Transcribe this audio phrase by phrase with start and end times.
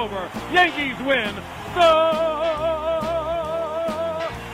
[0.00, 0.30] Ball game over.
[0.52, 1.34] Yankees win.
[1.74, 2.00] The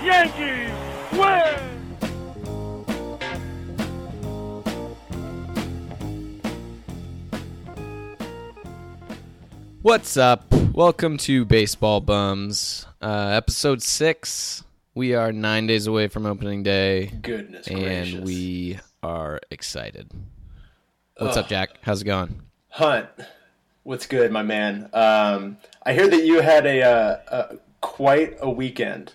[0.04, 0.72] Yankees
[1.12, 1.60] win.
[9.82, 10.52] What's up?
[10.72, 14.64] Welcome to Baseball Bums, uh, episode six.
[14.94, 18.20] We are nine days away from opening day, Goodness and gracious.
[18.24, 20.10] we are excited.
[21.18, 21.70] What's up, Jack?
[21.82, 22.42] How's it going?
[22.68, 23.08] Hunt,
[23.86, 24.90] what's good, my man?
[24.92, 29.12] Um, I hear that you had a, uh, a quite a weekend.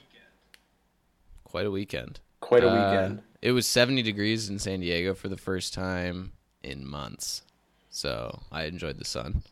[1.44, 2.20] Quite a weekend.
[2.40, 3.22] Quite a Uh, weekend.
[3.42, 6.32] it was 70 degrees in San Diego for the first time
[6.64, 7.42] in months,
[7.90, 9.44] so I enjoyed the sun.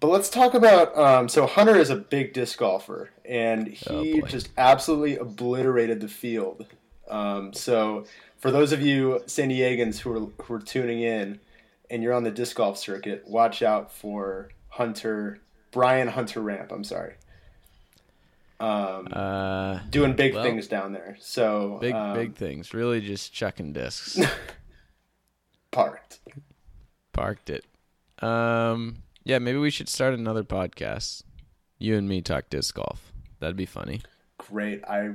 [0.00, 0.96] But let's talk about.
[0.98, 6.08] Um, so Hunter is a big disc golfer, and he Oh, just absolutely obliterated the
[6.08, 6.66] field.
[7.08, 8.04] Um, so
[8.38, 11.38] for those of you San Diegans who are who are tuning in,
[11.90, 15.40] and you're on the disc golf circuit, watch out for Hunter
[15.70, 16.70] Brian Hunter Ramp.
[16.72, 17.14] I'm sorry.
[18.60, 21.16] Um, Uh, doing big well, things down there.
[21.20, 22.72] So big, um, big things.
[22.72, 24.18] Really just chucking discs.
[25.72, 26.20] parked.
[27.12, 27.64] Parked it.
[28.22, 31.24] Um, yeah, maybe we should start another podcast.
[31.78, 33.12] You and me talk disc golf.
[33.40, 34.00] That'd be funny.
[34.38, 34.84] Great.
[34.84, 35.10] I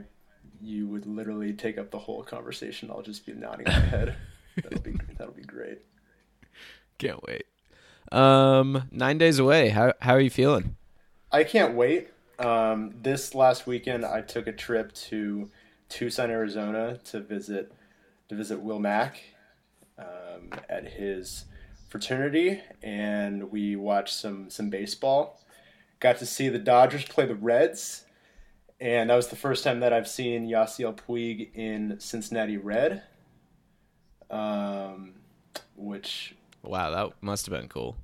[0.61, 2.92] you would literally take up the whole conversation.
[2.92, 4.16] I'll just be nodding my head.
[4.61, 5.80] That'll be that'll be great.
[7.00, 7.45] Can't wait.
[8.11, 9.69] Um, nine days away.
[9.69, 10.75] How how are you feeling?
[11.31, 12.09] I can't wait.
[12.38, 15.50] Um, this last weekend, I took a trip to
[15.88, 17.72] Tucson, Arizona, to visit
[18.27, 19.22] to visit Will Mack
[19.97, 21.45] um, at his
[21.89, 25.42] fraternity, and we watched some some baseball.
[26.02, 28.05] Got to see the Dodgers play the Reds,
[28.81, 33.04] and that was the first time that I've seen Yasiel Puig in Cincinnati red.
[34.30, 35.14] Um,
[35.76, 37.97] which Wow, that must have been cool.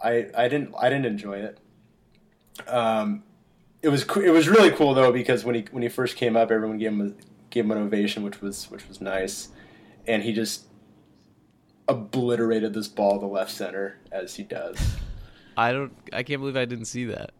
[0.00, 1.58] I, I didn't I didn't enjoy it.
[2.68, 3.22] Um,
[3.82, 6.50] it was it was really cool though because when he when he first came up,
[6.50, 9.48] everyone gave him a, gave him an ovation, which was which was nice,
[10.06, 10.66] and he just
[11.88, 14.78] obliterated this ball to left center as he does.
[15.56, 15.92] I don't.
[16.12, 17.32] I can't believe I didn't see that.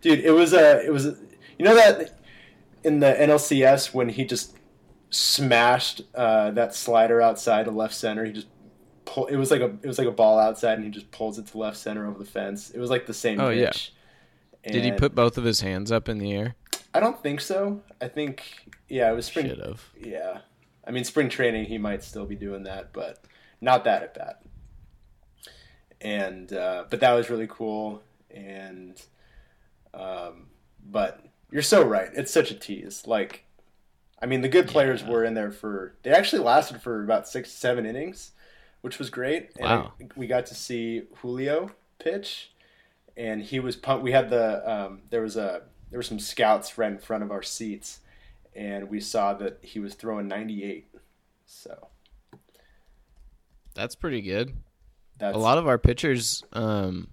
[0.00, 1.16] Dude, it was a it was a,
[1.58, 2.18] you know that
[2.82, 4.56] in the NLCS when he just
[5.10, 8.46] smashed uh, that slider outside to left center, he just
[9.10, 11.38] pull, it was like a it was like a ball outside and he just pulls
[11.38, 12.70] it to left center over the fence.
[12.70, 13.66] It was like the same Oh, yeah.
[13.70, 13.92] pitch.
[14.64, 16.54] Did he put both of his hands up in the air?
[16.92, 17.80] I don't think so.
[18.00, 18.42] I think
[18.88, 19.48] yeah, it was spring.
[19.48, 19.82] Should have.
[19.98, 20.38] Yeah,
[20.86, 21.64] I mean spring training.
[21.66, 23.24] He might still be doing that, but
[23.60, 24.42] not that at bat.
[26.00, 28.02] And uh, but that was really cool.
[28.30, 29.00] And
[29.94, 30.48] um,
[30.84, 32.08] but you're so right.
[32.14, 33.06] It's such a tease.
[33.06, 33.44] Like,
[34.20, 35.94] I mean, the good players were in there for.
[36.02, 38.32] They actually lasted for about six, seven innings,
[38.82, 39.50] which was great.
[39.56, 39.92] And Wow.
[40.00, 42.52] I- we got to see Julio pitch,
[43.16, 44.02] and he was pumped.
[44.04, 47.30] We had the um, there was a there were some scouts right in front of
[47.30, 48.00] our seats,
[48.54, 50.86] and we saw that he was throwing 98.
[51.46, 51.88] So
[53.74, 54.54] That's pretty good.
[55.18, 57.08] that's A lot of our pitchers um,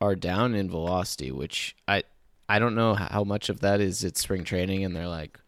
[0.00, 2.04] are down in velocity, which I
[2.48, 5.40] I don't know how much of that is it's spring training and they're like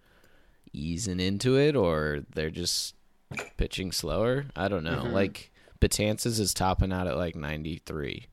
[0.73, 2.95] easing into it, or they're just
[3.57, 4.47] pitching slower.
[4.55, 5.03] I don't know.
[5.05, 5.51] Like
[5.81, 8.27] Betances is topping out at like ninety three,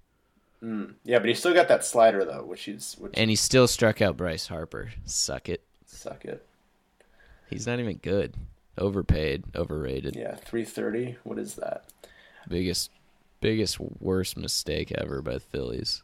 [0.63, 0.93] Mm.
[1.03, 4.01] yeah, but he still got that slider though, which is which and he still struck
[4.01, 4.91] out Bryce Harper.
[5.05, 5.61] Suck it.
[5.85, 6.45] suck it.
[7.49, 8.35] He's not even good.
[8.77, 10.15] Overpaid, overrated.
[10.15, 11.17] Yeah, 330.
[11.23, 11.85] What is that?
[12.47, 12.89] Biggest,
[13.41, 16.01] biggest worst mistake ever by the Phillies.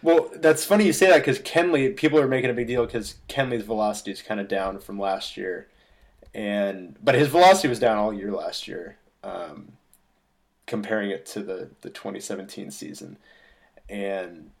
[0.00, 3.16] Well, that's funny you say that because Kenley, people are making a big deal because
[3.28, 5.66] Kenley's velocity is kind of down from last year,
[6.38, 9.72] and but his velocity was down all year last year, um,
[10.66, 13.18] comparing it to the the 2017 season,
[13.88, 14.52] and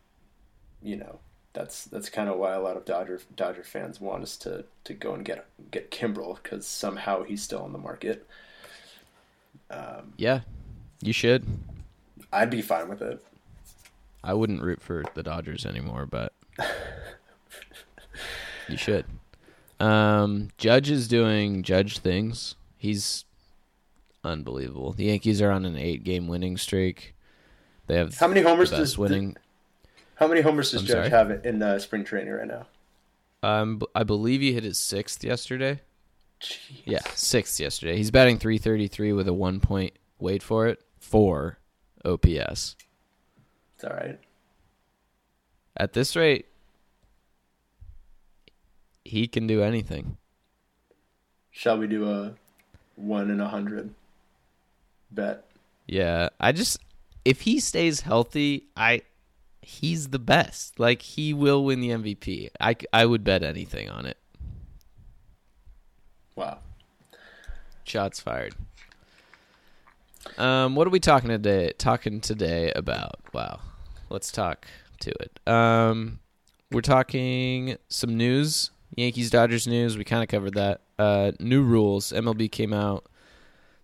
[0.82, 1.20] you know
[1.52, 4.92] that's that's kind of why a lot of Dodger Dodger fans want us to to
[4.92, 8.26] go and get get Kimbrel because somehow he's still on the market.
[9.70, 10.40] Um, Yeah,
[11.00, 11.46] you should.
[12.32, 13.24] I'd be fine with it.
[14.24, 16.32] I wouldn't root for the Dodgers anymore, but
[18.68, 19.04] you should.
[19.80, 22.56] Um, Judge is doing Judge things.
[22.76, 23.24] He's
[24.24, 24.92] unbelievable.
[24.92, 27.14] The Yankees are on an eight-game winning streak.
[27.86, 29.36] They have How many homers does winning.
[30.16, 31.30] How many homers does I'm Judge sorry?
[31.30, 32.66] have in the spring training right now?
[33.42, 35.80] Um, I believe he hit his sixth yesterday.
[36.40, 36.82] Jeez.
[36.84, 37.96] Yeah, sixth yesterday.
[37.96, 39.94] He's batting 333 with a one point.
[40.18, 40.80] Wait for it.
[40.98, 41.58] Four
[42.04, 42.76] OPS.
[43.76, 44.18] It's all right.
[45.76, 46.46] At this rate,
[49.08, 50.16] he can do anything.
[51.50, 52.34] Shall we do a
[52.96, 53.94] one in a hundred
[55.10, 55.44] bet?
[55.86, 56.78] Yeah, I just
[57.24, 59.02] if he stays healthy, I
[59.62, 60.78] he's the best.
[60.78, 62.50] Like he will win the MVP.
[62.60, 64.18] I I would bet anything on it.
[66.36, 66.58] Wow.
[67.84, 68.54] Shots fired.
[70.36, 71.72] Um, what are we talking today?
[71.78, 73.16] Talking today about?
[73.32, 73.60] Wow,
[74.10, 74.66] let's talk
[75.00, 75.40] to it.
[75.46, 76.20] Um,
[76.70, 79.96] we're talking some news, Yankees Dodgers news.
[79.96, 80.80] We kind of covered that.
[80.98, 82.12] Uh, new rules.
[82.12, 83.06] MLB came out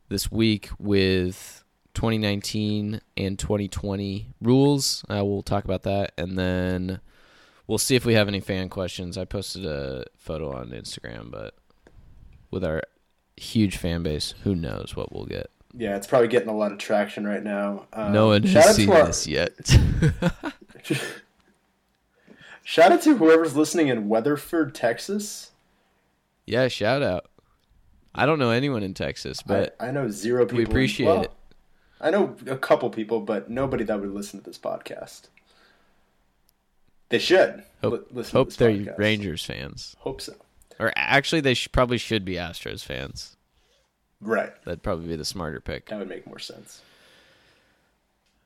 [0.08, 1.62] this week with
[1.94, 5.04] 2019 and 2020 rules.
[5.08, 7.00] Uh, we'll talk about that, and then
[7.66, 9.16] we'll see if we have any fan questions.
[9.16, 11.54] I posted a photo on Instagram, but
[12.50, 12.82] with our
[13.36, 15.50] huge fan base, who knows what we'll get.
[15.76, 17.86] Yeah, it's probably getting a lot of traction right now.
[17.92, 19.52] Um, no one has seen our- this yet.
[22.64, 25.52] Shout out to whoever's listening in Weatherford, Texas.
[26.46, 27.26] yeah, shout out.
[28.14, 30.58] I don't know anyone in Texas, but I, I know zero people.
[30.58, 31.32] we appreciate well, it.
[32.00, 35.28] I know a couple people, but nobody that would listen to this podcast.
[37.10, 38.98] They should Hope, li- hope they're podcast.
[38.98, 40.34] Rangers fans, Hope so.
[40.78, 43.36] or actually, they sh- probably should be Astros fans.
[44.20, 44.52] Right.
[44.64, 45.86] That'd probably be the smarter pick.
[45.90, 46.80] That would make more sense.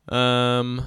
[0.09, 0.83] Um,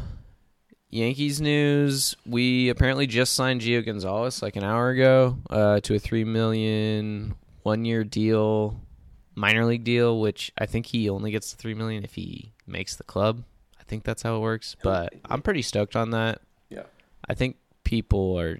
[0.91, 5.99] Yankees news: We apparently just signed Gio Gonzalez like an hour ago uh, to a
[5.99, 8.79] three million one year deal,
[9.33, 12.95] minor league deal, which I think he only gets the three million if he makes
[12.95, 13.43] the club.
[13.79, 14.75] I think that's how it works.
[14.83, 16.41] But I'm pretty stoked on that.
[16.69, 16.83] Yeah.
[17.27, 18.59] I think people are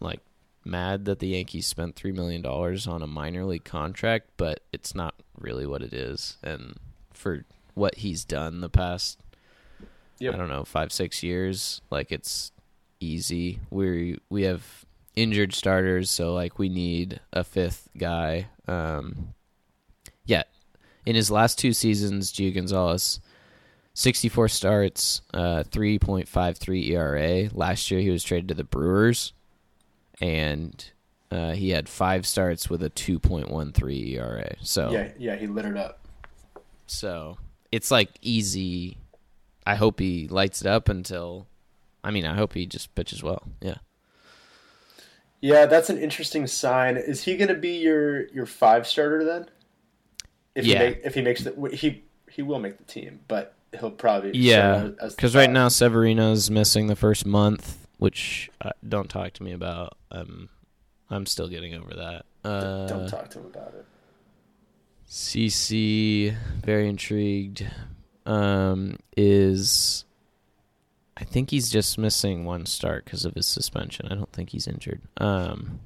[0.00, 0.20] like
[0.64, 4.94] mad that the Yankees spent three million dollars on a minor league contract, but it's
[4.94, 6.38] not really what it is.
[6.42, 6.78] And
[7.12, 9.18] for what he's done the past,
[10.20, 10.34] Yep.
[10.34, 12.52] I don't know, five six years, like it's
[13.00, 13.58] easy.
[13.70, 14.84] We we have
[15.16, 18.48] injured starters, so like we need a fifth guy.
[18.68, 19.34] Um,
[20.26, 20.44] yeah,
[21.06, 23.20] in his last two seasons, Gio Gonzalez.
[23.94, 27.50] 64 starts, uh, 3.53 ERA.
[27.52, 29.32] Last year, he was traded to the Brewers,
[30.20, 30.90] and
[31.30, 34.54] uh, he had five starts with a 2.13 ERA.
[34.62, 36.06] So, Yeah, yeah, he lit it up.
[36.86, 37.36] so
[37.72, 38.96] it's like easy.
[39.66, 41.46] I hope he lights it up until.
[42.02, 43.42] I mean, I hope he just pitches well.
[43.60, 43.76] Yeah.
[45.40, 46.96] Yeah, that's an interesting sign.
[46.96, 49.48] Is he going to be your your five starter then?
[50.54, 50.82] If Yeah.
[50.82, 54.36] he make, if he makes the he he will make the team, but he'll probably
[54.36, 59.08] Yeah, start as the because right now Severino's missing the first month, which uh, don't
[59.08, 59.96] talk to me about.
[60.10, 60.48] Um,
[61.08, 62.24] I'm still getting over that.
[62.48, 63.86] Uh, don't talk to him about it.
[65.08, 66.34] CC,
[66.64, 67.66] very intrigued.
[68.30, 70.04] Um, is
[71.16, 74.06] I think he's just missing one start because of his suspension.
[74.08, 75.02] I don't think he's injured.
[75.16, 75.80] Um,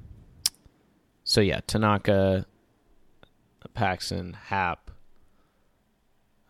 [1.23, 2.45] so yeah, Tanaka,
[3.73, 4.91] Paxton, Happ.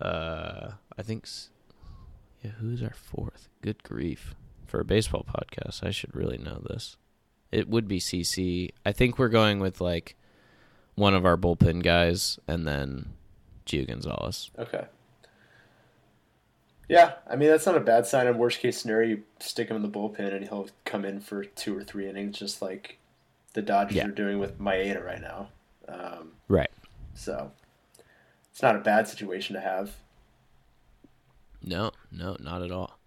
[0.02, 1.28] Uh, I think.
[2.44, 3.48] Yeah, who's our fourth?
[3.62, 4.36] Good grief!
[4.68, 6.98] For a baseball podcast, I should really know this.
[7.54, 8.72] It would be CC.
[8.86, 10.18] I think we're going with like
[10.96, 13.14] one of our bullpen guys, and then
[13.66, 14.52] Gio Gonzalez.
[14.60, 14.86] Okay.
[16.88, 18.28] Yeah, I mean that's not a bad sign.
[18.28, 21.44] In worst case scenario, you stick him in the bullpen and he'll come in for
[21.44, 22.98] two or three innings, just like
[23.54, 24.08] the Dodgers Yeah.
[24.08, 25.50] are doing with Maeda right now.
[25.88, 26.70] Um, Right.
[27.16, 27.52] so
[28.52, 29.96] it's not a bad situation to have.
[31.64, 33.00] No, no, not at all.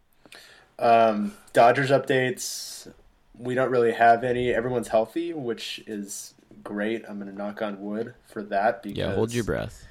[0.79, 2.91] Um, Dodgers updates.
[3.38, 4.52] We don't really have any.
[4.52, 7.05] Everyone's healthy, which is great.
[7.09, 9.87] I'm gonna knock on wood for that because Yeah, hold your breath.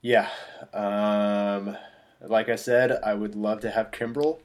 [0.00, 0.28] Yeah.
[0.72, 1.76] Um,
[2.20, 4.38] like I said, I would love to have Kimbrel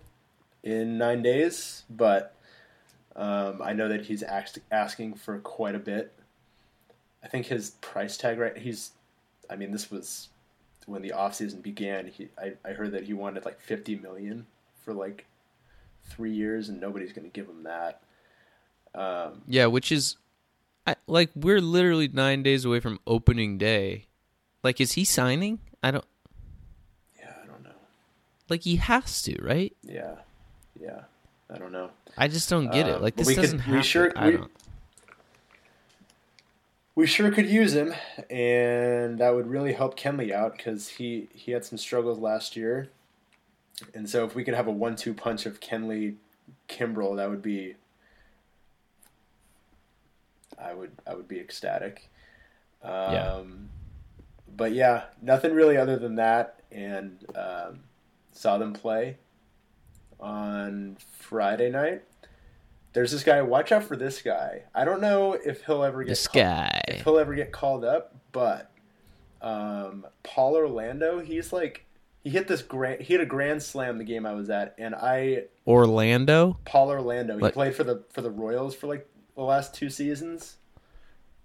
[0.63, 2.35] in nine days, but
[3.15, 6.13] um, I know that he's asked, asking for quite a bit.
[7.23, 8.91] I think his price tag right he's
[9.49, 10.27] I mean this was
[10.85, 14.45] when the offseason began, he I, I heard that he wanted like fifty million
[14.83, 15.25] for like
[16.03, 18.01] three years and nobody's gonna give him that.
[18.95, 20.17] Um, Yeah, which is,
[20.85, 24.05] I, like, we're literally nine days away from opening day.
[24.63, 25.59] Like, is he signing?
[25.81, 26.05] I don't.
[27.17, 27.71] yeah, I don't know.
[28.53, 29.75] Like, he has to, right?
[29.81, 30.17] Yeah.
[30.79, 31.01] Yeah.
[31.49, 31.89] I don't know.
[32.15, 32.95] I just don't get it.
[32.97, 33.81] Um, Like, this we doesn't we happen.
[33.81, 34.51] sure- I we- don't.
[36.93, 37.95] we sure could use him,
[38.29, 42.89] and that would really help Kenley out because he he had some struggles last year,
[43.95, 46.17] and so if we could have a one-two punch of Kenley,
[46.69, 47.75] Kimbrel, that would be.
[50.59, 52.07] I would I would be ecstatic.
[52.83, 53.41] Um, Yeah.
[54.55, 57.79] But yeah, nothing really other than that, and um,
[58.33, 59.17] saw them play
[60.19, 62.03] on Friday night.
[62.93, 63.41] There's this guy.
[63.41, 64.63] Watch out for this guy.
[64.75, 66.81] I don't know if he'll ever get This called- guy.
[66.89, 68.69] if he'll ever get called up, but
[69.41, 71.85] um, Paul Orlando, he's like
[72.23, 73.01] He hit this grand.
[73.01, 76.57] He hit a grand slam the game I was at, and I Orlando.
[76.65, 77.35] Paul Orlando.
[77.37, 80.57] He Like- played for the for the Royals for like the last two seasons.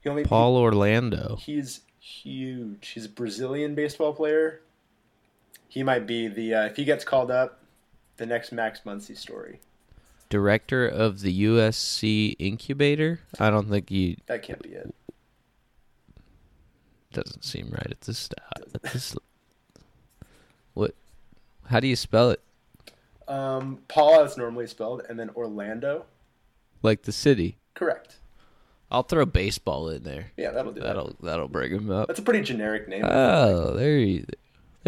[0.03, 1.37] He only Paul Orlando.
[1.41, 2.91] He's huge.
[2.91, 4.61] He's a Brazilian baseball player.
[5.69, 7.61] He might be the uh, if he gets called up,
[8.17, 9.61] the next Max Muncy story.
[10.31, 13.21] Director of the USC incubator.
[13.39, 14.95] I don't think you That can't be it.
[17.13, 18.29] doesn't seem right at this
[18.75, 19.15] at this
[20.75, 20.95] What
[21.67, 22.41] how do you spell it?
[23.27, 26.07] Um, Paul, is normally spelled, and then Orlando.
[26.83, 27.59] Like the city.
[27.75, 28.17] Correct.
[28.91, 30.31] I'll throw baseball in there.
[30.39, 30.81] Yeah, that'll do.
[30.81, 30.87] That.
[30.87, 32.07] That'll that'll bring him up.
[32.09, 33.03] That's a pretty generic name.
[33.05, 34.25] Oh, there he,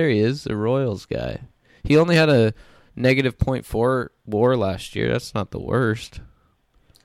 [0.00, 1.40] there he is, the Royals guy.
[1.84, 2.54] He only had a
[2.96, 5.12] negative point four WAR last year.
[5.12, 6.20] That's not the worst.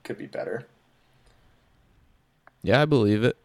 [0.06, 0.66] Could be better.
[2.64, 3.36] Yeah, I believe it.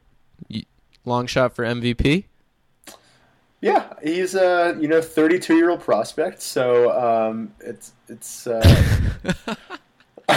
[1.04, 2.26] Long shot for MVP.
[3.60, 6.40] Yeah, he's a you know 32 year old prospect.
[6.42, 8.46] So um, it's it's.
[8.46, 8.62] Uh,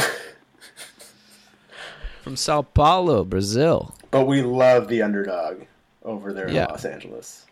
[2.24, 3.94] From Sao Paulo, Brazil.
[4.10, 5.64] but we love the underdog
[6.04, 6.66] over there in Yeah.
[6.68, 7.46] Los Angeles.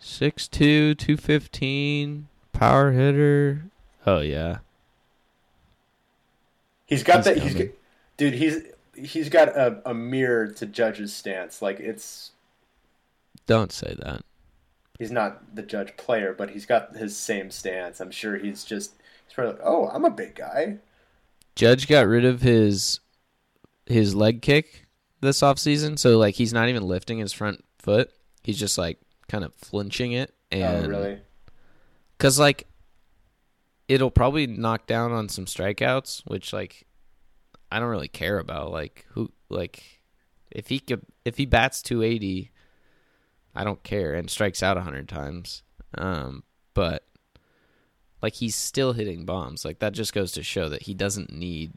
[0.00, 3.70] 6'2", 215, power hitter.
[4.06, 4.58] Oh yeah.
[6.86, 7.38] He's got He's that.
[7.38, 7.66] He's got,
[8.16, 8.34] dude.
[8.34, 8.62] He's
[8.94, 11.62] he's got a, a mirror to judge his stance.
[11.62, 12.32] Like it's
[13.46, 14.22] Don't say that.
[14.98, 18.00] he's not the judge player, but he's got his same stance.
[18.00, 18.94] I'm sure he's just
[19.26, 20.78] he's probably like, oh, I'm a big guy.
[21.56, 23.00] Judge got rid of his
[23.86, 24.86] his leg kick
[25.20, 28.10] this offseason, so like he's not even lifting his front foot.
[28.42, 28.98] He's just like
[29.30, 31.20] kind of flinching it and oh, really?
[32.18, 32.66] Cause like,
[33.88, 36.86] it'll probably knock down on some strikeouts, which like,
[37.70, 38.72] I don't really care about.
[38.72, 40.00] Like who, like,
[40.50, 42.50] if he could, if he bats 280,
[43.54, 45.62] I don't care, and strikes out hundred times.
[45.96, 46.42] Um,
[46.74, 47.04] but
[48.22, 49.64] like he's still hitting bombs.
[49.64, 51.72] Like that just goes to show that he doesn't need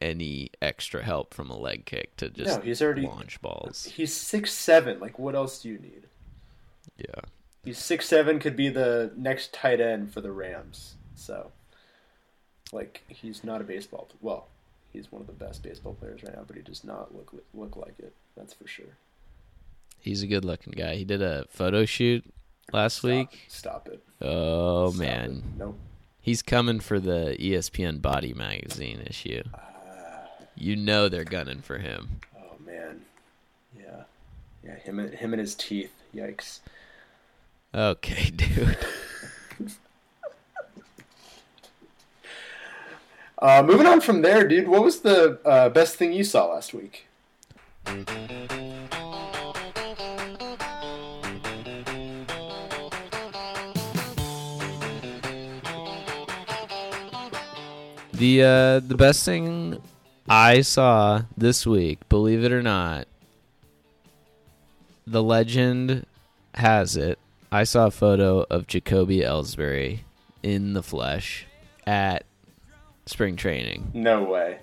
[0.00, 3.84] any extra help from a leg kick to just No, he's already launch balls.
[3.84, 5.00] he's six seven.
[5.00, 6.06] Like what else do you need?
[6.98, 7.20] Yeah.
[7.64, 8.38] He's six seven.
[8.38, 10.94] Could be the next tight end for the Rams.
[11.14, 11.50] So,
[12.72, 14.08] like, he's not a baseball.
[14.20, 14.46] Well,
[14.92, 17.76] he's one of the best baseball players right now, but he does not look look
[17.76, 18.14] like it.
[18.36, 18.96] That's for sure.
[20.00, 20.94] He's a good looking guy.
[20.94, 22.24] He did a photo shoot
[22.72, 23.46] last Stop, week.
[23.48, 24.02] Stop it.
[24.20, 25.58] Oh Stop man, it.
[25.58, 25.78] Nope.
[26.20, 29.42] he's coming for the ESPN Body Magazine issue.
[29.54, 30.28] Ah.
[30.54, 32.20] You know they're gunning for him.
[32.38, 33.00] Oh man.
[33.76, 34.04] Yeah.
[34.64, 34.76] Yeah.
[34.76, 35.92] Him and him and his teeth.
[36.14, 36.60] Yikes.
[37.74, 38.78] Okay, dude.
[43.38, 44.66] Uh, moving on from there, dude.
[44.66, 47.06] What was the uh, best thing you saw last week?
[58.12, 59.82] The uh, the best thing
[60.26, 63.06] I saw this week, believe it or not,
[65.06, 66.06] the legend
[66.54, 67.18] has it.
[67.50, 70.00] I saw a photo of Jacoby Ellsbury
[70.42, 71.46] in the flesh
[71.86, 72.24] at
[73.06, 73.90] spring training.
[73.94, 74.58] No way.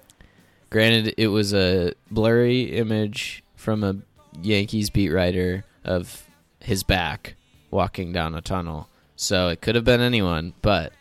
[0.69, 3.97] Granted, it was a blurry image from a
[4.41, 6.27] Yankees beat writer of
[6.59, 7.35] his back
[7.71, 8.89] walking down a tunnel.
[9.15, 10.93] So it could have been anyone, but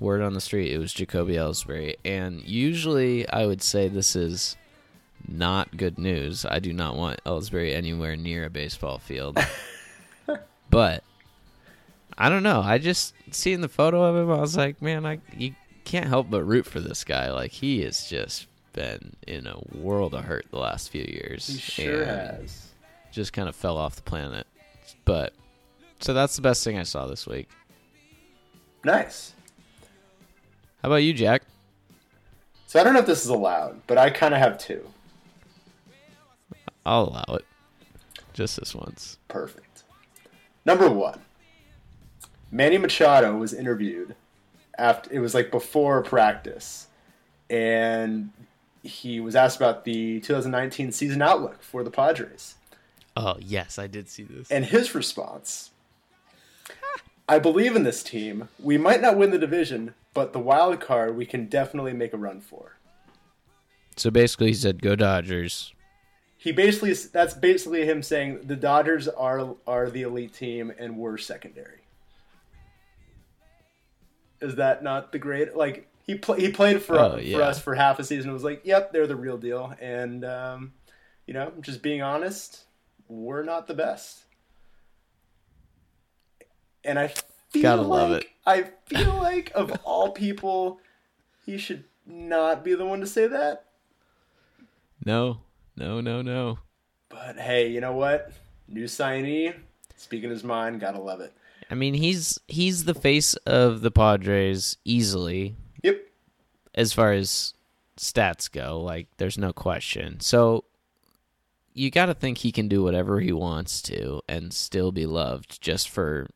[0.00, 1.96] word on the street, it was Jacoby Ellsbury.
[2.04, 4.56] And usually I would say this is
[5.26, 6.44] not good news.
[6.44, 9.38] I do not want Ellsbury anywhere near a baseball field.
[10.70, 11.04] but
[12.18, 12.60] I don't know.
[12.60, 16.28] I just seeing the photo of him, I was like, man, I you can't help
[16.28, 17.30] but root for this guy.
[17.30, 21.46] Like he has just been in a world of hurt the last few years.
[21.46, 22.72] He sure has.
[23.12, 24.46] Just kind of fell off the planet.
[25.04, 25.32] But
[26.00, 27.48] so that's the best thing I saw this week.
[28.84, 29.32] Nice.
[30.82, 31.42] How about you, Jack?
[32.66, 34.86] So I don't know if this is allowed, but I kind of have two.
[36.84, 37.44] I'll allow it.
[38.32, 39.18] Just this once.
[39.28, 39.84] Perfect.
[40.64, 41.20] Number one,
[42.50, 44.14] Manny Machado was interviewed
[44.76, 46.86] after it was like before practice,
[47.50, 48.30] and
[48.82, 52.54] he was asked about the 2019 season outlook for the Padres,
[53.16, 54.50] Oh yes, I did see this.
[54.50, 55.70] and his response:
[57.28, 58.48] "I believe in this team.
[58.58, 62.16] We might not win the division, but the wild card we can definitely make a
[62.18, 62.76] run for."
[63.96, 65.74] So basically, he said, "Go Dodgers."
[66.40, 71.18] He basically that's basically him saying the Dodgers are are the elite team and we're
[71.18, 71.80] secondary.
[74.40, 77.74] Is that not the great like he pl- he played for Oh, for us for
[77.74, 78.24] half a season.
[78.30, 80.72] and was like, yep, they're the real deal, and um,
[81.26, 82.64] you know, just being honest,
[83.08, 84.20] we're not the best.
[86.84, 87.08] and I
[87.50, 88.26] feel Gotta like love it.
[88.46, 90.80] I feel like of all people,
[91.44, 93.64] he should not be the one to say that.
[95.04, 95.40] No,
[95.76, 96.58] no, no, no.
[97.08, 98.32] But hey, you know what?
[98.68, 99.54] New signee,
[99.96, 101.32] speaking his mind, gotta love it.
[101.70, 106.00] I mean, he's he's the face of the Padres easily Yep.
[106.74, 107.54] as far as
[107.96, 108.80] stats go.
[108.80, 110.20] Like, there's no question.
[110.20, 110.64] So
[111.74, 115.60] you got to think he can do whatever he wants to and still be loved
[115.60, 116.28] just for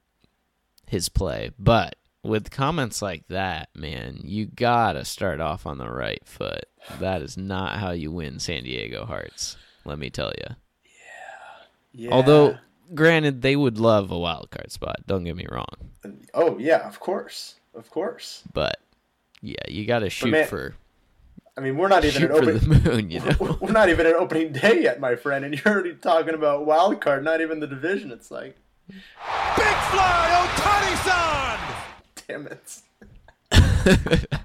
[0.87, 1.51] his play.
[1.59, 6.67] But with comments like that, man, you got to start off on the right foot.
[7.01, 9.57] That is not how you win San Diego Hearts.
[9.85, 10.55] Let me tell you.
[11.93, 12.11] Yeah.
[12.13, 12.59] Although,
[12.95, 14.97] granted, they would love a wild card spot.
[15.07, 15.67] Don't get me wrong.
[16.35, 18.43] oh yeah, of course, of course.
[18.53, 18.81] But
[19.41, 20.75] yeah, you got to shoot man, for
[21.57, 23.11] I mean, we're not even shoot at for the moon.
[23.11, 23.59] You know.
[23.61, 27.01] We're not even at opening day yet, my friend, and you're already talking about wild
[27.01, 27.25] card.
[27.25, 28.11] Not even the division.
[28.11, 28.57] It's like,
[28.89, 28.99] Big
[29.91, 31.59] fly, Otani-san!
[32.27, 34.27] damn it.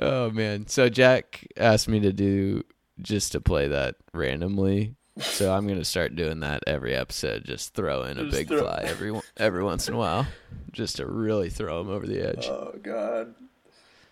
[0.00, 0.68] Oh man.
[0.68, 2.62] So Jack asked me to do
[3.00, 4.94] just to play that randomly.
[5.20, 7.44] So I'm gonna start doing that every episode.
[7.44, 10.26] Just throw in a Just big throw- fly every every once in a while,
[10.72, 12.46] just to really throw them over the edge.
[12.46, 13.34] Oh god.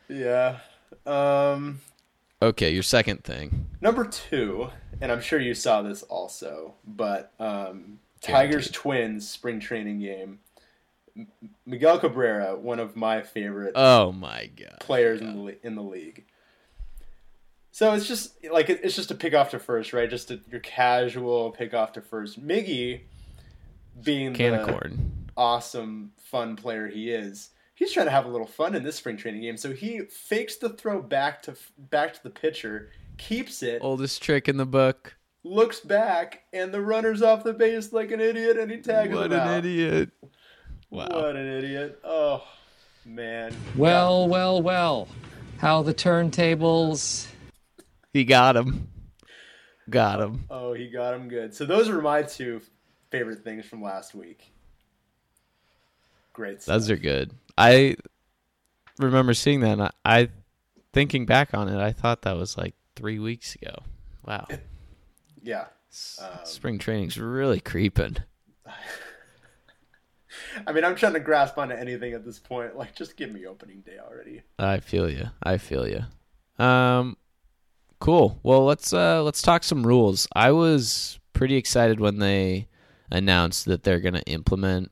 [0.08, 0.58] Yeah.
[1.06, 1.80] Um.
[2.42, 3.66] Okay, your second thing.
[3.80, 4.68] Number two,
[5.00, 10.40] and I'm sure you saw this also, but um, Tigers Twins spring training game.
[11.16, 11.28] M-
[11.64, 14.78] Miguel Cabrera, one of my favorite Oh my god.
[14.80, 16.25] players in the in the league.
[17.76, 20.09] So it's just like it's just a pick off to first, right?
[20.09, 22.42] Just a, your casual pick off to first.
[22.42, 23.02] Miggy,
[24.02, 25.12] being Can the of corn.
[25.37, 29.18] awesome, fun player he is, he's trying to have a little fun in this spring
[29.18, 29.59] training game.
[29.59, 34.49] So he fakes the throw back to back to the pitcher, keeps it, Oldest trick
[34.49, 35.15] in the book.
[35.45, 39.30] looks back, and the runner's off the base like an idiot, and he tags What
[39.30, 40.12] him an idiot.
[40.89, 41.08] Wow.
[41.10, 42.00] What an idiot!
[42.02, 42.43] Oh
[43.04, 43.54] man.
[43.76, 45.08] Well, well, well.
[45.58, 47.26] How the turntables.
[48.17, 48.89] He got him.
[49.91, 50.47] Got him.
[50.49, 51.55] Oh, he got him good.
[51.55, 52.63] So those are my two
[53.11, 54.55] favorite things from last week.
[56.33, 56.63] Great.
[56.63, 56.73] Stuff.
[56.73, 57.33] Those are good.
[57.59, 57.97] I
[58.99, 59.73] remember seeing that.
[59.73, 60.29] And I, I
[60.95, 61.79] thinking back on it.
[61.79, 63.83] I thought that was like three weeks ago.
[64.25, 64.47] Wow.
[65.43, 65.67] yeah.
[66.19, 68.17] Um, Spring training's really creeping.
[70.67, 72.79] I mean, I'm trying to grasp onto anything at this point.
[72.79, 74.41] Like, just give me opening day already.
[74.59, 75.26] I feel you.
[75.43, 76.00] I feel you.
[76.65, 77.19] Um,
[78.00, 78.41] cool.
[78.43, 80.28] Well, let's uh let's talk some rules.
[80.35, 82.69] I was pretty excited when they
[83.11, 84.91] announced that they're going to implement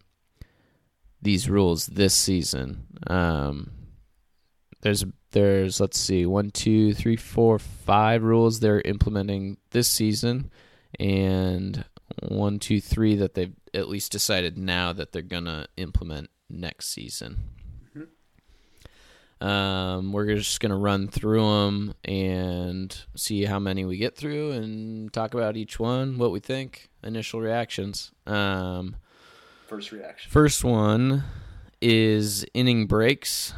[1.20, 2.86] these rules this season.
[3.06, 3.70] Um,
[4.82, 10.50] there's there's let's see one two three four five rules they're implementing this season,
[11.00, 11.84] and
[12.22, 17.38] one two three that they've at least decided now that they're gonna implement next season.
[19.40, 25.12] Um, we're just gonna run through them and see how many we get through, and
[25.12, 28.12] talk about each one, what we think, initial reactions.
[28.26, 28.96] Um,
[29.66, 30.30] First reaction.
[30.30, 31.24] First one
[31.80, 33.52] is inning breaks.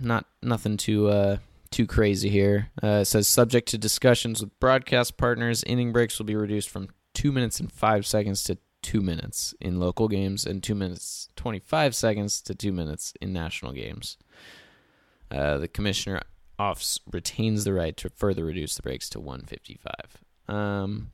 [0.00, 1.36] Not nothing too uh,
[1.70, 2.70] too crazy here.
[2.82, 6.88] Uh, it says subject to discussions with broadcast partners, inning breaks will be reduced from
[7.14, 11.58] two minutes and five seconds to two minutes in local games, and two minutes twenty
[11.58, 14.16] five seconds to two minutes in national games.
[15.30, 16.22] Uh, the commissioner
[16.58, 20.54] office retains the right to further reduce the breaks to one fifty five.
[20.54, 21.12] Um,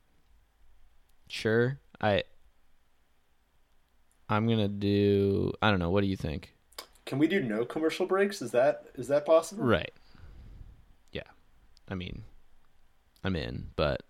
[1.27, 2.23] sure, I
[4.29, 5.53] I'm gonna do.
[5.61, 5.89] I don't know.
[5.89, 6.53] What do you think?
[7.05, 8.41] Can we do no commercial breaks?
[8.41, 9.63] Is that is that possible?
[9.63, 9.93] Right.
[11.11, 11.21] Yeah.
[11.87, 12.23] I mean,
[13.23, 14.03] I'm in, but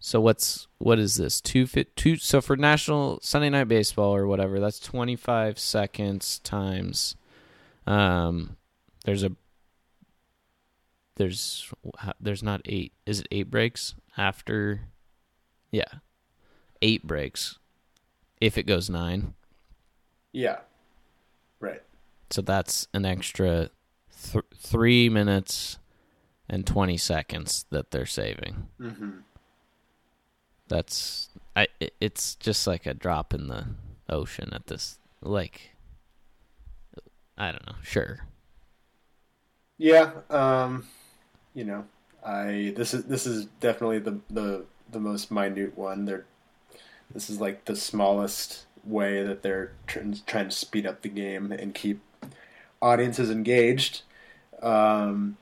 [0.00, 1.40] so what's what is this?
[1.40, 2.16] Two fit two.
[2.16, 7.14] So for National Sunday Night Baseball or whatever, that's 25 seconds times.
[7.86, 8.56] Um,
[9.08, 9.32] there's a
[11.16, 11.72] there's
[12.20, 12.92] there's not eight.
[13.06, 14.82] Is it eight breaks after?
[15.70, 16.00] Yeah,
[16.82, 17.58] eight breaks.
[18.38, 19.32] If it goes nine.
[20.30, 20.58] Yeah.
[21.58, 21.82] Right.
[22.28, 23.70] So that's an extra
[24.30, 25.78] th- three minutes
[26.50, 28.68] and 20 seconds that they're saving.
[28.78, 29.10] Mm-hmm.
[30.68, 31.68] That's I.
[31.98, 33.68] It's just like a drop in the
[34.10, 34.98] ocean at this.
[35.22, 35.70] Like,
[37.38, 37.76] I don't know.
[37.82, 38.28] Sure.
[39.78, 40.10] Yeah.
[40.30, 40.86] Um,
[41.54, 41.86] you know,
[42.24, 46.04] I this is this is definitely the the the most minute one.
[46.04, 46.26] They're
[47.12, 51.52] this is like the smallest way that they're tr- trying to speed up the game
[51.52, 52.00] and keep
[52.82, 54.02] audiences engaged.
[54.62, 55.36] Um,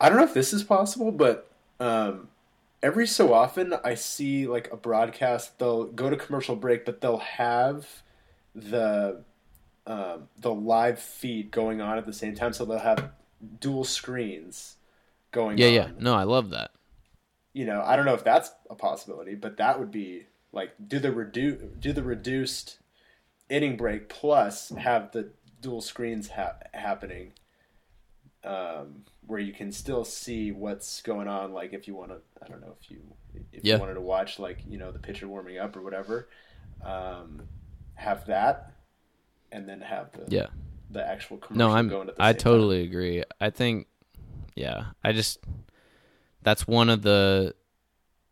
[0.00, 2.28] I don't know if this is possible, but um,
[2.82, 5.58] every so often I see like a broadcast.
[5.58, 7.86] They'll go to commercial break, but they'll have
[8.54, 9.22] the
[9.90, 13.10] um, the live feed going on at the same time, so they'll have
[13.60, 14.76] dual screens
[15.32, 15.58] going.
[15.58, 15.72] Yeah, on.
[15.74, 15.88] yeah.
[15.98, 16.70] No, I love that.
[17.52, 20.98] You know, I don't know if that's a possibility, but that would be like do
[20.98, 22.78] the redu- do the reduced
[23.48, 27.32] inning break plus have the dual screens ha- happening
[28.44, 31.52] um, where you can still see what's going on.
[31.52, 33.00] Like if you want to, I don't know if you
[33.52, 33.74] if Yeah.
[33.74, 36.28] you wanted to watch like you know the pitcher warming up or whatever,
[36.84, 37.42] um,
[37.94, 38.72] have that,
[39.52, 40.46] and then have the Yeah.
[40.90, 41.88] the actual commercial No, I'm.
[41.88, 43.22] going at the I totally agree.
[43.40, 43.86] I think,
[44.56, 45.38] yeah, I just
[46.42, 47.54] that's one of the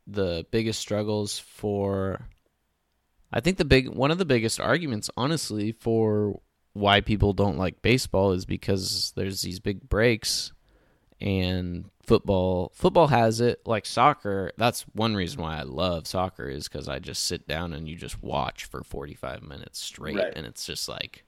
[0.07, 2.26] the biggest struggles for.
[3.31, 6.40] I think the big one of the biggest arguments, honestly, for
[6.72, 10.52] why people don't like baseball is because there's these big breaks,
[11.20, 14.51] and football football has it like soccer.
[14.57, 17.94] That's one reason why I love soccer is because I just sit down and you
[17.97, 20.33] just watch for 45 minutes straight, Right.
[20.35, 21.25] and it's just like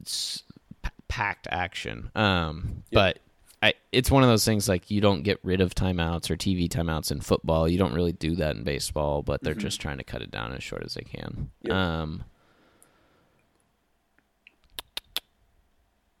[0.00, 0.44] it's
[0.82, 2.10] p- packed action.
[2.14, 3.18] Um, but
[3.60, 6.68] I, it's one of those things like you don't get rid of timeouts or TV
[6.68, 7.68] timeouts in football.
[7.68, 10.52] You don't really do that in baseball, but they're just trying to cut it down
[10.52, 11.50] as short as they can.
[11.62, 11.74] Yep.
[11.74, 12.24] Um,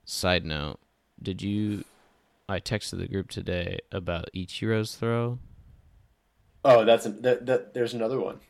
[0.04, 0.80] side note,
[1.22, 1.84] did you?
[2.48, 5.38] I texted the group today about Ichiro's throw.
[6.64, 7.74] Oh, that's a, that, that.
[7.74, 8.40] There's another one.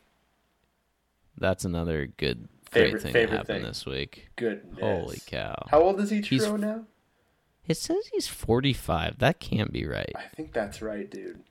[1.37, 3.67] That's another good, great Favorite- thing favorite that happened thing.
[3.67, 4.29] this week.
[4.35, 4.61] Good.
[4.79, 5.55] Holy cow!
[5.69, 6.85] How old is Ichiro He's- now?
[7.67, 9.19] It says he's forty-five.
[9.19, 10.11] That can't be right.
[10.15, 11.43] I think that's right, dude.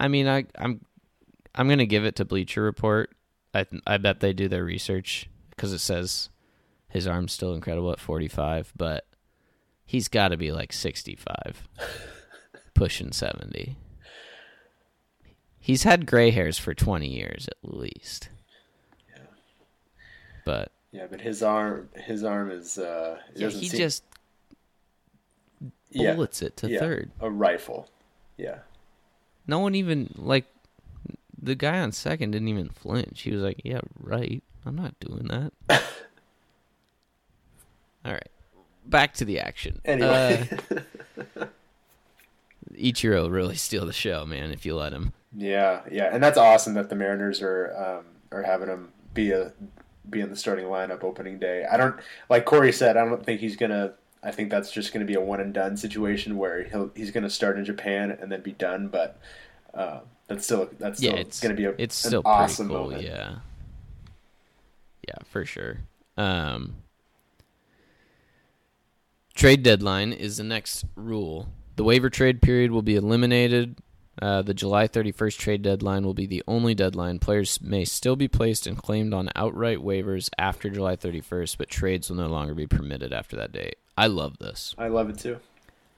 [0.00, 0.80] I mean, I, I'm,
[1.54, 3.10] I'm gonna give it to Bleacher Report.
[3.52, 6.30] I, I bet they do their research because it says
[6.88, 9.06] his arm's still incredible at 45, but
[9.92, 11.68] he's got to be like 65,
[12.74, 13.76] pushing 70.
[15.60, 18.30] He's had gray hairs for 20 years at least.
[19.10, 19.22] Yeah.
[20.46, 22.78] But Yeah, but his arm, his arm is.
[22.78, 24.02] uh yeah, he seem- just
[25.90, 27.10] yeah, bullets it to yeah, third.
[27.20, 27.90] A rifle.
[28.38, 28.60] Yeah.
[29.46, 30.46] No one even like
[31.40, 33.20] the guy on second didn't even flinch.
[33.22, 34.42] He was like, "Yeah, right.
[34.64, 35.52] I'm not doing that."
[38.04, 38.30] All right,
[38.86, 39.80] back to the action.
[39.84, 40.48] Anyway.
[40.70, 41.44] Uh,
[42.74, 44.50] Ichiro really steal the show, man.
[44.50, 45.12] If you let him.
[45.36, 48.04] yeah, yeah, and that's awesome that the Mariners are um,
[48.36, 49.52] are having him be a
[50.08, 51.66] be in the starting lineup opening day.
[51.70, 51.96] I don't
[52.30, 52.96] like Corey said.
[52.96, 53.94] I don't think he's gonna.
[54.22, 57.30] I think that's just gonna be a one and done situation where he'll he's gonna
[57.30, 58.88] start in Japan and then be done.
[58.88, 59.18] But
[59.74, 62.84] uh, that's still that's Yeah, still it's gonna be a it's an still awesome cool.
[62.84, 63.02] moment.
[63.02, 63.36] Yeah,
[65.06, 65.78] yeah, for sure.
[66.16, 66.76] Um,
[69.34, 71.48] trade deadline is the next rule.
[71.76, 73.78] The waiver trade period will be eliminated.
[74.20, 77.18] Uh, the July 31st trade deadline will be the only deadline.
[77.18, 82.10] Players may still be placed and claimed on outright waivers after July 31st, but trades
[82.10, 83.76] will no longer be permitted after that date.
[83.96, 84.74] I love this.
[84.76, 85.38] I love it too.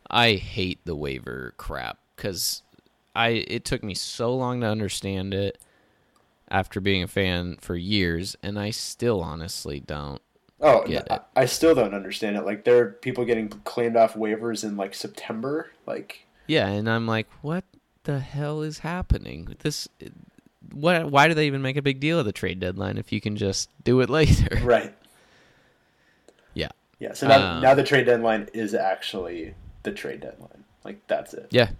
[0.08, 2.62] I hate the waiver crap because
[3.16, 5.58] I it took me so long to understand it
[6.48, 10.20] after being a fan for years, and I still honestly don't.
[10.60, 11.20] Oh, I.
[11.36, 12.44] I still don't understand it.
[12.44, 15.70] Like there are people getting claimed off waivers in like September.
[15.86, 17.64] Like Yeah, and I'm like, what
[18.04, 19.56] the hell is happening?
[19.60, 19.88] This,
[20.72, 21.10] what?
[21.10, 23.36] Why do they even make a big deal of the trade deadline if you can
[23.36, 24.58] just do it later?
[24.62, 24.94] right.
[26.54, 27.12] Yeah, Yeah.
[27.14, 30.64] So now Um, now the trade deadline is actually the trade deadline.
[30.84, 31.48] Like that's it.
[31.50, 31.70] yeah,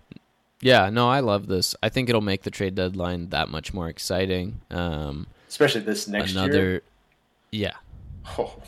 [0.61, 0.91] yeah.
[0.91, 1.75] No, I love this.
[1.83, 4.61] I think it'll make the trade deadline that much more exciting.
[4.71, 6.83] Um, Especially this next another, year.
[7.53, 7.73] yeah,
[8.39, 8.55] Oh.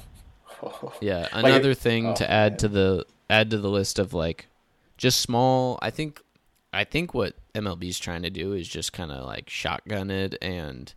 [0.63, 0.91] Oh.
[1.03, 2.59] Yeah, Like, another thing oh, to add man.
[2.61, 4.47] to the add to the list of like
[4.97, 5.79] just small.
[5.83, 6.23] I think
[6.73, 10.95] I think what MLB's trying to do is just kind of like shotgun it and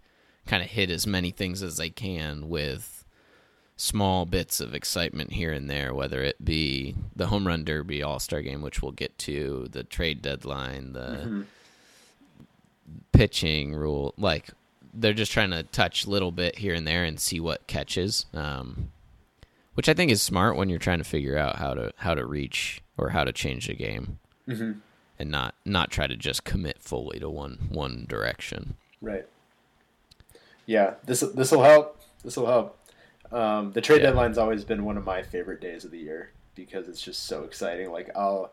[0.48, 3.04] kind of hit as many things as they can with
[3.76, 8.19] small bits of excitement here and there, whether it be the home run derby, All
[8.19, 11.41] Star game, which we'll get to, the trade deadline, the Mm-hmm.
[13.12, 14.13] pitching rule.
[14.17, 14.50] Like
[14.93, 18.25] they're just trying to touch a little bit here and there and see what catches.
[18.34, 18.91] Um,
[19.75, 22.25] which I think is smart when you're trying to figure out how to how to
[22.25, 24.80] reach or how to change the game, Mm-hmm.
[25.19, 28.75] and not not try to just commit fully to one one direction.
[29.02, 29.25] Right.
[30.65, 30.95] Yeah.
[31.06, 31.99] This this will help.
[32.23, 32.78] This will help.
[33.32, 34.08] Um, the trade Yeah.
[34.08, 37.43] deadline's always been one of my favorite days of the year because it's just so
[37.43, 37.91] exciting.
[37.91, 38.52] Like I'll,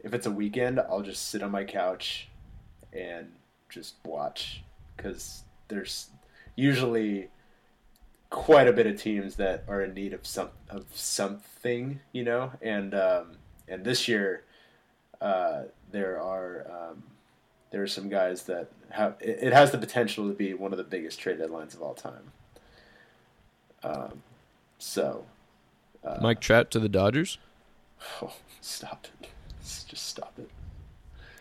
[0.00, 2.28] if it's a weekend, I'll just sit on my couch
[2.92, 3.32] and
[3.70, 4.62] just watch
[4.96, 6.08] because there's
[6.56, 7.28] usually
[8.30, 12.52] quite a bit of teams that are in need of some of something, you know,
[12.60, 13.32] and um,
[13.68, 14.42] and this year
[15.20, 17.02] uh, there are um,
[17.70, 20.78] there are some guys that have it, it has the potential to be one of
[20.78, 22.32] the biggest trade deadlines of all time.
[23.82, 24.22] Um,
[24.78, 25.24] so
[26.20, 27.38] Mike Trout to the Dodgers.
[28.22, 29.28] oh, stop it,
[29.60, 30.50] just stop it.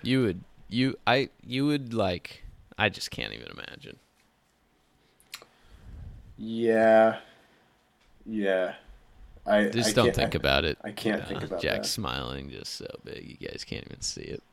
[0.02, 2.44] You would you I you would like
[2.78, 3.98] I just can't even imagine.
[6.38, 7.20] Yeah,
[8.26, 8.76] yeah.
[9.46, 10.78] I Just I don't think I- about it.
[10.84, 11.94] I can't think about Jack's that.
[11.94, 14.44] smiling just so big you guys can't even see it.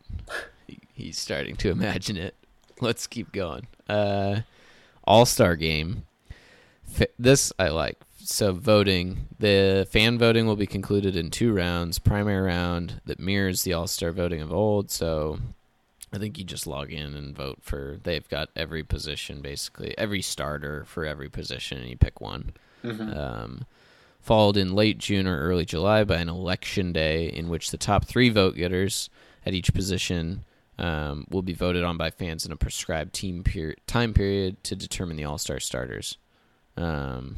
[0.66, 2.34] he, he's starting to imagine it.
[2.80, 3.66] Let's keep going.
[3.88, 4.40] Uh,
[5.04, 6.04] All Star Game.
[7.18, 7.98] This I like.
[8.22, 11.98] So voting, the fan voting will be concluded in two rounds.
[11.98, 14.90] Primary round that mirrors the All Star voting of old.
[14.90, 15.38] So
[16.12, 17.98] I think you just log in and vote for.
[18.02, 22.52] They've got every position basically, every starter for every position, and you pick one.
[23.16, 23.66] Um,
[24.20, 28.04] followed in late June or early July by an election day in which the top
[28.04, 29.08] three vote getters
[29.46, 30.44] at each position
[30.78, 34.74] um, will be voted on by fans in a prescribed team per- time period to
[34.74, 36.16] determine the All Star starters.
[36.76, 37.36] Um,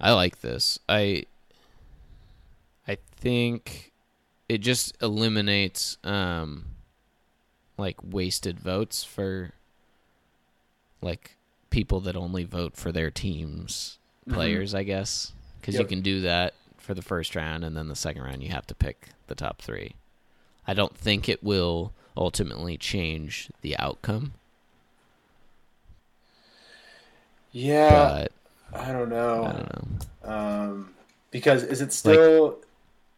[0.00, 0.78] I like this.
[0.88, 1.24] I
[2.86, 3.92] I think
[4.48, 6.66] it just eliminates um,
[7.78, 9.52] like wasted votes for
[11.00, 11.36] like
[11.70, 16.54] people that only vote for their teams players, I guess, because you can do that
[16.78, 19.60] for the first round, and then the second round you have to pick the top
[19.60, 19.96] three.
[20.66, 24.32] I don't think it will ultimately change the outcome,
[27.52, 28.26] Yeah,
[28.72, 29.44] but I don't know.
[29.44, 29.70] I don't
[30.24, 30.30] know.
[30.30, 30.94] Um,
[31.30, 32.58] because is it still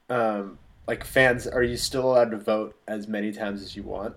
[0.08, 1.46] um, like fans?
[1.46, 4.14] Are you still allowed to vote as many times as you want?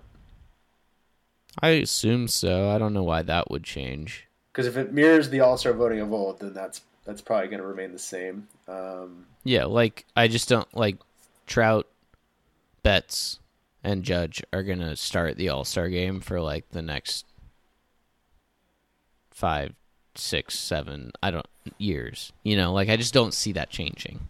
[1.60, 2.70] I assume so.
[2.70, 4.26] I don't know why that would change.
[4.52, 7.60] Because if it mirrors the All Star voting of old, then that's that's probably going
[7.60, 8.46] to remain the same.
[8.68, 10.96] Um, Yeah, like I just don't like
[11.46, 11.86] Trout,
[12.82, 13.38] Betts,
[13.82, 17.26] and Judge are gonna start the All Star game for like the next
[19.30, 19.74] five,
[20.14, 21.46] six, seven, I don't
[21.78, 22.32] years.
[22.42, 24.20] You know, like I just don't see that changing.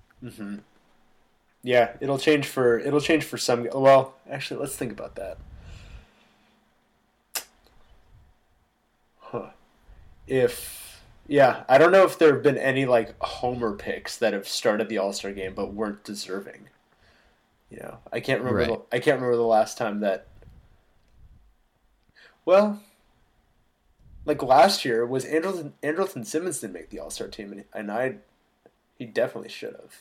[1.62, 3.68] Yeah, it'll change for it'll change for some.
[3.72, 5.38] Well, actually, let's think about that.
[9.18, 9.50] Huh.
[10.26, 14.48] If yeah, I don't know if there have been any like homer picks that have
[14.48, 16.68] started the All Star game but weren't deserving.
[17.70, 18.58] You know, I can't remember.
[18.58, 18.90] Right.
[18.90, 20.26] The, I can't remember the last time that.
[22.44, 22.80] Well,
[24.24, 27.92] like last year was Andrelton, Andrelton Simmons didn't make the All Star team, and, and
[27.92, 28.16] I,
[28.98, 30.00] he definitely should have.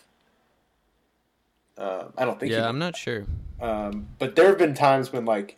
[1.80, 2.52] Um, I don't think.
[2.52, 2.68] Yeah.
[2.68, 3.26] I'm not sure.
[3.62, 5.58] Um, but there have been times when, like,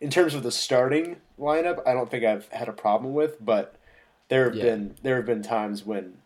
[0.00, 3.44] in terms of the starting lineup, I don't think I've had a problem with.
[3.44, 3.74] But
[4.28, 4.62] there have Yeah.
[4.64, 6.18] been there have been times when,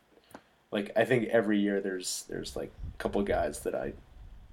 [0.70, 3.94] like, I think every year there's there's like a couple guys that I,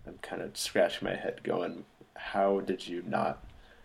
[0.08, 1.84] I'm kind of scratching my head, going,
[2.16, 3.44] "How did you not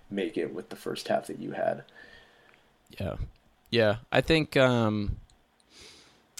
[0.08, 1.82] make it with the first half that you had?"
[2.98, 3.16] Yeah.
[3.70, 3.96] Yeah.
[4.12, 5.16] I think um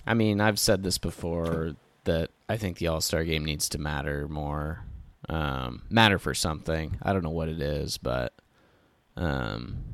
[0.07, 4.27] I mean, I've said this before that I think the All-Star game needs to matter
[4.27, 4.85] more.
[5.29, 6.99] Um matter for something.
[7.01, 8.33] I don't know what it is, but
[9.17, 9.85] um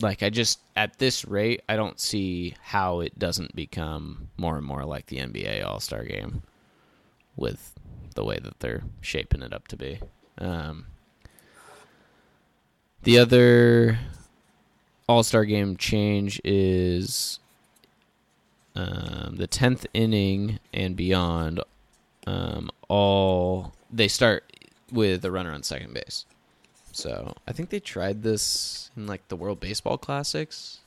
[0.00, 4.66] like I just at this rate, I don't see how it doesn't become more and
[4.66, 6.42] more like the NBA All-Star game
[7.36, 7.72] with
[8.16, 10.00] the way that they're shaping it up to be.
[10.38, 10.86] Um
[13.04, 14.00] the other
[15.08, 17.38] all Star game change is
[18.74, 21.60] um, the tenth inning and beyond.
[22.26, 24.44] Um, all they start
[24.92, 26.26] with a runner on second base.
[26.92, 30.80] So I think they tried this in like the World Baseball Classics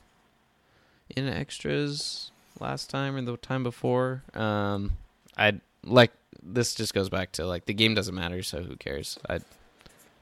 [1.15, 4.23] in extras last time or the time before.
[4.33, 4.93] Um,
[5.37, 6.75] I like this.
[6.75, 9.17] Just goes back to like the game doesn't matter, so who cares?
[9.29, 9.39] I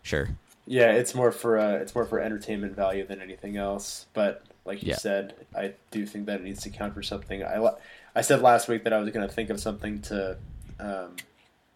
[0.02, 0.30] sure.
[0.66, 4.06] Yeah, it's more for uh, it's more for entertainment value than anything else.
[4.14, 4.98] But like you Yeah.
[4.98, 7.44] said, I do think that it needs to count for something.
[7.44, 7.72] I
[8.16, 10.38] I said last week that I was going to think of something to
[10.80, 11.16] um,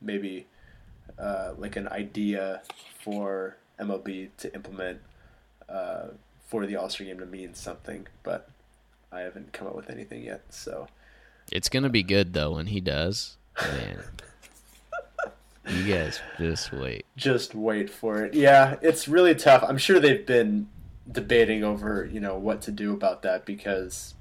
[0.01, 0.45] maybe
[1.17, 2.61] uh, like an idea
[3.03, 4.99] for MLB to implement
[5.69, 6.07] uh,
[6.47, 8.49] for the All Star game to mean something, but
[9.11, 10.41] I haven't come up with anything yet.
[10.49, 10.87] So
[11.51, 13.37] It's gonna be good though when he does.
[13.61, 14.03] Man,
[15.67, 17.05] you guys just wait.
[17.15, 18.33] just wait for it.
[18.33, 19.63] Yeah, it's really tough.
[19.63, 20.67] I'm sure they've been
[21.11, 24.13] debating over, you know, what to do about that because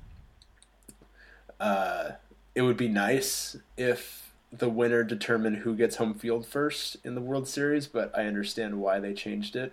[1.60, 2.10] uh,
[2.54, 7.20] it would be nice if the winner determined who gets home field first in the
[7.20, 9.72] World Series, but I understand why they changed it.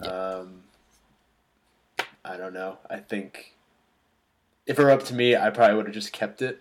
[0.00, 0.62] Um,
[2.24, 2.78] I don't know.
[2.90, 3.54] I think
[4.66, 6.60] if it were up to me, I probably would have just kept it,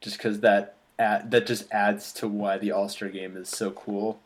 [0.00, 4.20] just because that that just adds to why the All Star game is so cool.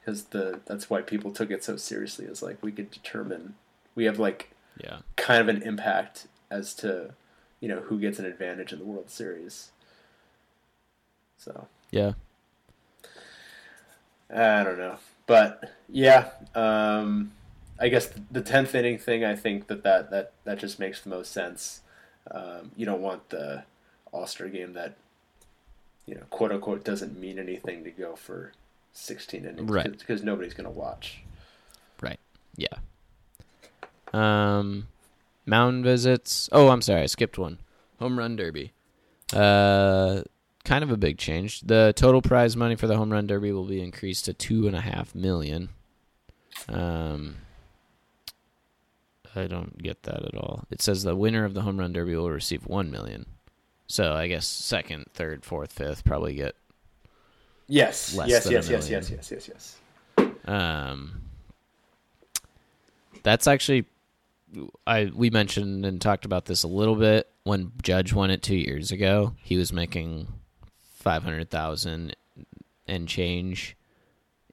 [0.00, 2.26] because the that's why people took it so seriously.
[2.26, 3.54] Is like we could determine
[3.96, 4.98] we have like Yeah.
[5.16, 7.14] kind of an impact as to
[7.60, 9.72] you know who gets an advantage in the World Series.
[11.38, 12.12] So Yeah.
[14.28, 17.32] I don't know, but yeah, um,
[17.78, 19.24] I guess the tenth inning thing.
[19.24, 21.82] I think that that that that just makes the most sense.
[22.30, 23.62] Um, you don't want the
[24.10, 24.96] All Star game that
[26.06, 28.52] you know quote unquote doesn't mean anything to go for
[28.92, 29.96] sixteen innings, Right.
[29.96, 31.20] Because nobody's gonna watch.
[32.00, 32.18] Right.
[32.56, 32.78] Yeah.
[34.16, 34.88] Um,
[35.44, 36.48] mound visits.
[36.52, 37.58] Oh, I'm sorry, I skipped one.
[37.98, 38.72] Home run derby.
[39.32, 40.22] Uh,
[40.64, 41.62] kind of a big change.
[41.62, 44.76] The total prize money for the home run derby will be increased to two and
[44.76, 45.70] a half million.
[46.68, 47.36] Um,
[49.34, 50.64] I don't get that at all.
[50.70, 53.26] It says the winner of the home run derby will receive one million.
[53.86, 56.56] So I guess second, third, fourth, fifth probably get
[57.68, 59.76] Yes, Less yes, than a yes, yes, yes, yes, yes,
[60.18, 60.36] yes.
[60.44, 61.22] Um,
[63.24, 63.86] that's actually,
[64.86, 68.56] I we mentioned and talked about this a little bit when Judge won it two
[68.56, 69.34] years ago.
[69.42, 70.28] He was making
[70.82, 72.16] five hundred thousand
[72.86, 73.76] and change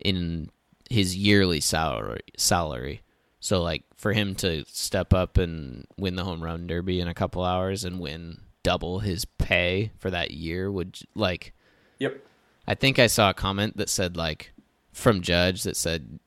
[0.04, 0.50] in
[0.90, 2.22] his yearly salary.
[2.38, 3.02] Salary.
[3.40, 7.14] So like for him to step up and win the home run derby in a
[7.14, 11.54] couple hours and win double his pay for that year would like
[12.00, 12.26] Yep.
[12.68, 14.54] I think I saw a comment that said like
[14.94, 16.20] from Judge that said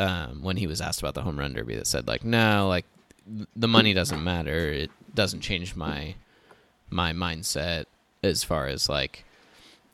[0.00, 2.86] um, when he was asked about the home run derby that said like no like
[3.54, 4.70] the money doesn't matter.
[4.72, 6.14] It doesn't change my
[6.88, 7.84] my mindset
[8.22, 9.24] as far as like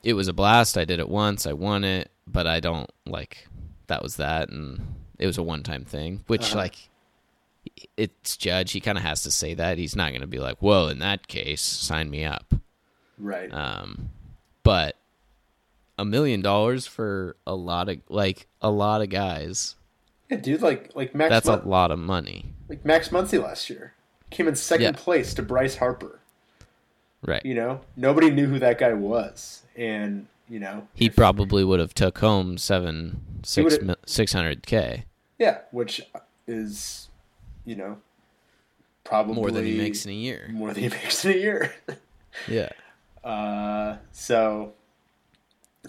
[0.03, 0.77] it was a blast.
[0.77, 1.45] I did it once.
[1.45, 2.09] I won it.
[2.25, 3.47] But I don't like
[3.87, 4.49] that was that.
[4.49, 6.57] And it was a one time thing which Uh-huh.
[6.59, 6.89] like
[7.95, 8.71] it's Judge.
[8.71, 9.77] He kind of has to say that.
[9.77, 12.53] He's not going to be like well in that case sign me up.
[13.19, 13.51] Right.
[13.53, 14.09] um,
[14.63, 14.95] but
[15.97, 19.75] a million dollars for a lot of like a lot of guys.
[20.29, 23.93] Yeah, dude, like like Max That's a lot of money, like Max Muncy last year
[24.29, 24.91] came in second Yeah.
[25.03, 26.19] place to Bryce Harper.
[27.25, 27.43] right?
[27.45, 31.93] You know, nobody knew who that guy was, and you know, He probably would have
[31.93, 35.05] took home seven six six hundred k
[35.39, 36.01] yeah, which
[36.47, 37.09] is
[37.65, 37.97] you know
[39.03, 40.49] probably more than he makes in a year.
[40.51, 41.73] more than he makes in a year.
[42.47, 42.69] Yeah,
[43.23, 44.73] Uh, so,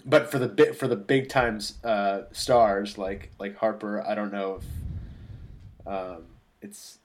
[0.05, 4.31] but for the bit for the big times uh, stars like like Harper, I don't
[4.31, 6.23] know if um,
[6.61, 6.97] it's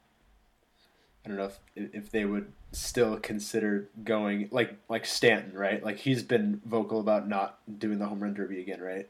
[1.24, 1.58] I don't know if
[1.94, 5.82] if they would still consider going like like Stanton, right?
[5.82, 9.08] Like he's been vocal about not doing the home run derby again, right?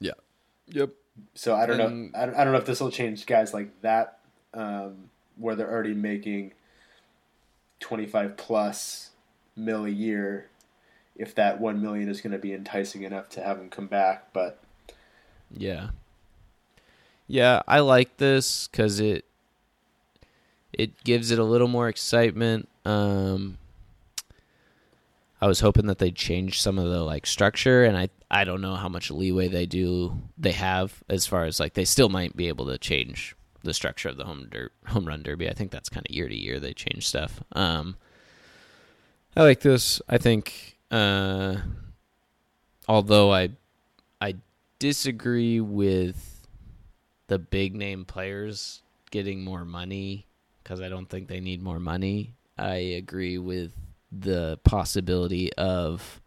[0.00, 0.12] yeah,
[0.66, 0.90] yep.
[1.34, 2.18] So I don't And- know.
[2.18, 4.18] I don't, I don't know if this will change guys like that,
[4.54, 6.52] um, where they're already making
[7.80, 9.10] twenty five plus
[9.56, 10.48] mil a year.
[11.20, 14.32] If that one million is going to be enticing enough to have them come back,
[14.32, 14.58] but
[15.56, 15.90] Yeah.
[17.26, 19.24] Yeah, I like this cuz it
[20.72, 22.68] it gives it a little more excitement.
[22.84, 23.58] Um
[25.42, 28.60] I was hoping that they'd change some of the like structure and I I don't
[28.60, 32.36] know how much leeway they do they have as far as like they still might
[32.36, 35.48] be able to change the structure of the home der- home run derby.
[35.48, 37.42] I think that's kind of year to year they change stuff.
[37.52, 37.96] Um
[39.36, 40.02] I like this.
[40.08, 41.56] I think uh
[42.88, 43.50] although I
[44.20, 44.36] I
[44.78, 46.46] disagree with
[47.28, 50.26] the big name players getting more money
[50.62, 52.34] because I don't think they need more money.
[52.58, 53.72] I agree with
[54.12, 56.20] the possibility of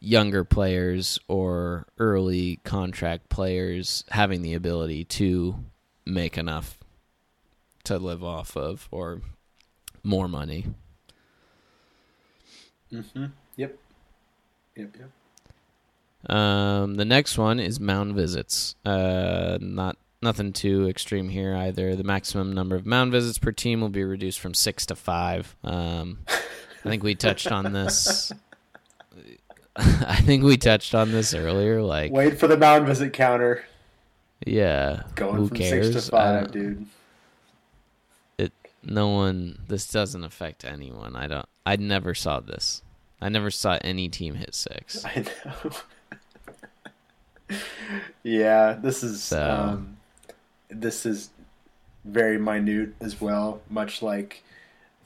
[0.00, 5.56] younger players or early contract players having the ability to
[6.04, 6.78] make enough
[7.84, 9.22] to live off of or
[10.02, 10.66] more money.
[12.92, 13.26] mm-hmm.
[13.56, 13.78] yep,
[14.76, 16.34] yep, yep.
[16.34, 18.76] Um, the next one is mound visits.
[18.84, 21.94] Uh, not nothing too extreme here either.
[21.96, 25.54] The maximum number of mound visits per team will be reduced from six to five.
[25.62, 28.32] Um, I think we touched on this.
[29.76, 31.82] I think we touched on this earlier.
[31.82, 33.64] Like, Wait for the mound visit counter
[34.46, 35.92] yeah, going who from cares?
[35.92, 36.86] six to five, dude.
[38.36, 39.58] It no one.
[39.68, 41.16] This doesn't affect anyone.
[41.16, 41.48] I don't.
[41.64, 42.82] I never saw this.
[43.24, 45.02] I never saw any team hit six.
[45.06, 45.24] I
[47.48, 47.56] know.
[48.22, 49.96] yeah, this is So- um,
[50.68, 51.30] this is
[52.04, 53.62] very minute as well.
[53.70, 54.42] Much like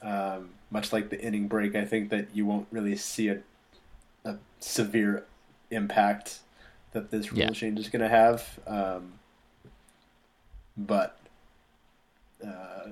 [0.01, 3.39] um, much like the inning break, I think that you won't really see a
[4.25, 5.23] a severe
[5.71, 6.39] impact
[6.91, 7.49] that this rule Yeah.
[7.51, 8.59] change is going to have.
[8.67, 9.13] Um,
[10.75, 11.17] but
[12.45, 12.89] uh,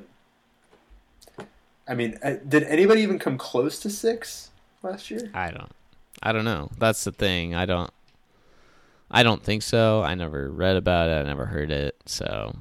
[1.85, 4.51] I mean, uh, did anybody even come close to six
[4.91, 5.29] last year?
[5.33, 5.71] I don't.
[6.21, 6.69] I don't know.
[6.77, 7.55] That's the thing.
[7.55, 7.91] I don't.
[9.09, 10.03] I don't think so.
[10.03, 11.13] I never read about it.
[11.13, 11.95] I never heard it.
[12.05, 12.55] So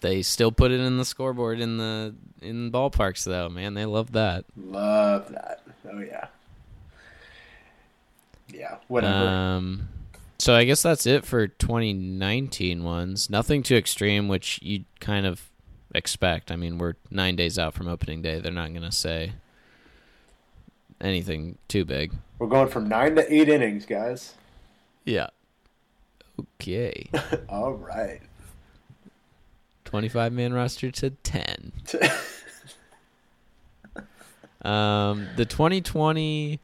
[0.00, 3.48] they still put it in the scoreboard in the in ballparks though.
[3.48, 4.44] Man, they love that.
[4.56, 5.62] Love that.
[5.90, 6.26] Oh yeah.
[8.52, 8.76] Yeah.
[8.88, 9.28] Whatever.
[9.28, 9.88] Um,
[10.38, 13.28] so I guess that's it for 2019 ones.
[13.28, 15.50] Nothing too extreme, which you kind of
[15.94, 16.52] expect.
[16.52, 18.38] I mean, we're nine days out from opening day.
[18.38, 19.32] They're not going to say
[21.00, 22.12] anything too big.
[22.38, 24.34] We're going from nine to eight innings, guys.
[25.04, 25.28] Yeah.
[26.38, 27.10] Okay.
[27.48, 28.20] All right.
[29.84, 31.72] 25 man roster to 10.
[34.62, 36.60] um, the 2020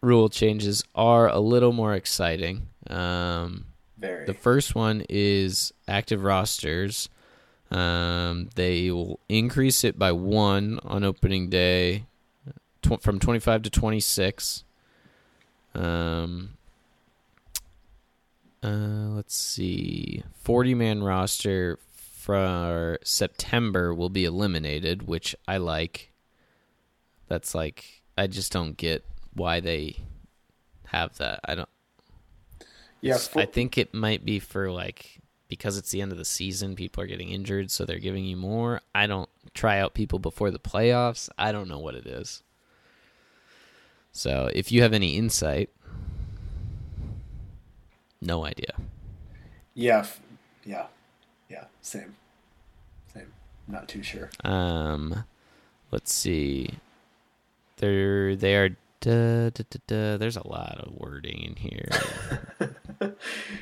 [0.00, 2.68] rule changes are a little more exciting.
[2.88, 3.66] Um,
[3.98, 4.24] Very.
[4.24, 7.08] the first one is active rosters.
[7.70, 12.06] Um, they will increase it by one on opening day
[12.88, 14.64] tw- from 25 to 26.
[15.74, 16.54] Um,
[18.62, 20.22] uh, let's see.
[20.42, 26.12] 40 man roster for September will be eliminated, which I like.
[27.28, 29.96] That's like, I just don't get why they
[30.86, 31.40] have that.
[31.44, 31.68] I don't.
[33.00, 33.14] yeah.
[33.16, 36.74] It's- I think it might be for like because it's the end of the season,
[36.74, 38.80] people are getting injured, so they're giving you more.
[38.92, 41.28] I don't try out people before the playoffs.
[41.38, 42.42] I don't know what it is.
[44.16, 45.68] So if you have any insight,
[48.20, 48.72] no idea.
[49.74, 49.98] yeah.
[50.00, 50.20] f-
[50.64, 50.86] Yeah.
[51.50, 51.64] Yeah.
[51.82, 52.16] Same.
[53.12, 53.32] Same.
[53.68, 54.30] Not too sure.
[54.42, 55.24] Um,
[55.90, 56.70] let's see.
[57.76, 58.70] They're they are.
[59.00, 60.16] Da, da, da.
[60.16, 61.88] There's a lot of wording in here.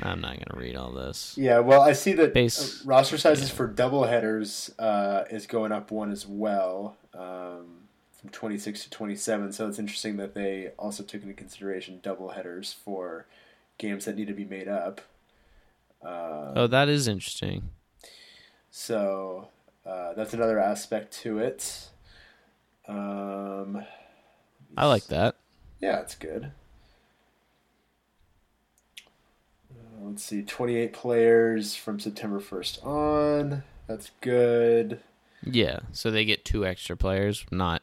[0.02, 1.34] I'm not gonna read all this.
[1.36, 5.72] Yeah, well, I see that Base- uh, roster sizes for double headers uh, is going
[5.72, 7.73] up one as well, um,
[8.24, 9.52] from 26 to 27.
[9.52, 13.26] So it's interesting that they also took into consideration double headers for
[13.76, 15.02] games that need to be made up.
[16.02, 17.68] Uh, Oh, that is interesting.
[18.70, 19.48] So
[19.84, 21.88] uh, that's another aspect to it.
[22.88, 23.84] Um,
[24.74, 25.36] I like that.
[25.80, 26.50] Yeah, it's good.
[29.70, 33.64] Uh, let's see, 28 players from September 1st on.
[33.86, 35.00] That's good.
[35.44, 37.82] Yeah, so they get two extra players, not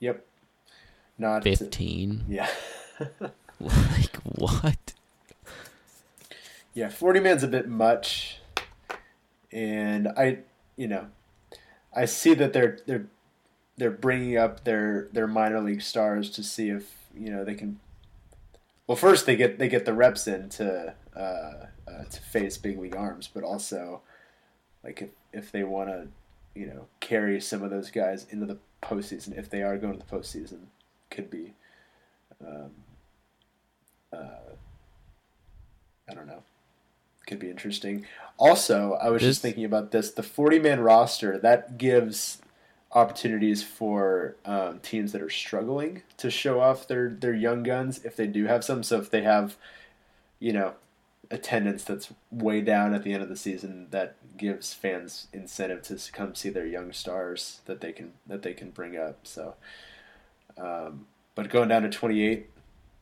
[0.00, 0.26] Yep.
[1.18, 2.24] Not 15.
[2.28, 2.48] Yeah.
[3.60, 4.94] like what?
[6.72, 8.38] Yeah, 40 man's a bit much.
[9.52, 10.38] And I,
[10.76, 11.08] you know,
[11.94, 13.06] I see that they're they're
[13.76, 17.80] they're bringing up their their minor league stars to see if, you know, they can
[18.86, 21.20] Well, first they get they get the reps in to uh,
[21.88, 24.02] uh, to face big league arms, but also
[24.84, 26.08] like if if they want to,
[26.54, 30.04] you know, carry some of those guys into the postseason if they are going to
[30.06, 30.58] the postseason,
[31.10, 31.54] could be
[32.44, 32.70] um,
[34.12, 34.54] uh,
[36.08, 36.42] I don't know.
[37.26, 38.06] Could be interesting.
[38.38, 40.10] Also, I was This- just thinking about this.
[40.10, 42.40] The 40 man roster, that gives
[42.92, 48.16] opportunities for um, teams that are struggling to show off their, their young guns if
[48.16, 48.82] they do have some.
[48.82, 49.56] So if they have,
[50.40, 50.74] you know,
[51.30, 56.12] attendance that's way down at the end of the season, that gives fans incentive to
[56.12, 59.18] come see their young stars that they can that they can bring up.
[59.24, 59.54] So,
[60.58, 62.48] um, but going down to 28,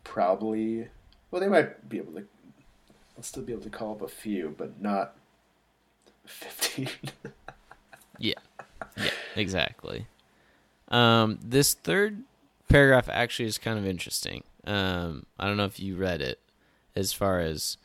[0.05, 0.89] probably.
[1.31, 2.27] Well, they might be able to.
[3.15, 5.15] They'll still be able to call up a few, but not
[6.27, 6.89] 15.
[8.19, 8.35] Yeah.
[8.97, 10.07] Yeah, exactly.
[10.89, 12.25] Um, this third
[12.69, 14.43] paragraph actually is kind of interesting.
[14.67, 16.41] Um, I don't know if you read it
[16.97, 17.77] as far as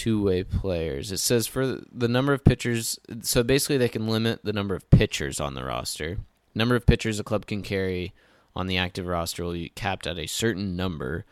[0.00, 1.12] two way players.
[1.12, 4.88] It says for the number of pitchers, so basically they can limit the number of
[4.88, 6.16] pitchers on the roster.
[6.54, 8.14] Number of pitchers a club can carry
[8.56, 11.26] on the active roster will be capped at a certain number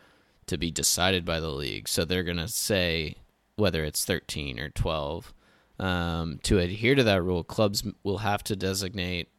[0.45, 1.87] to be decided by the league.
[1.87, 3.15] So they're going to say
[3.55, 5.33] whether it's 13 or 12.
[5.79, 9.29] Um, to adhere to that rule, clubs will have to designate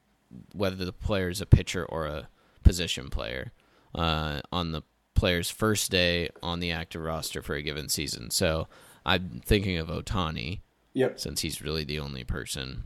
[0.53, 2.29] whether the player is a pitcher or a
[2.65, 3.53] position player
[3.95, 4.83] uh, on the
[5.15, 8.31] player's first day on the active roster for a given season.
[8.33, 8.67] So
[9.05, 10.61] I'm thinking of Ohtani
[10.93, 11.19] yep.
[11.19, 12.85] since he's really the only person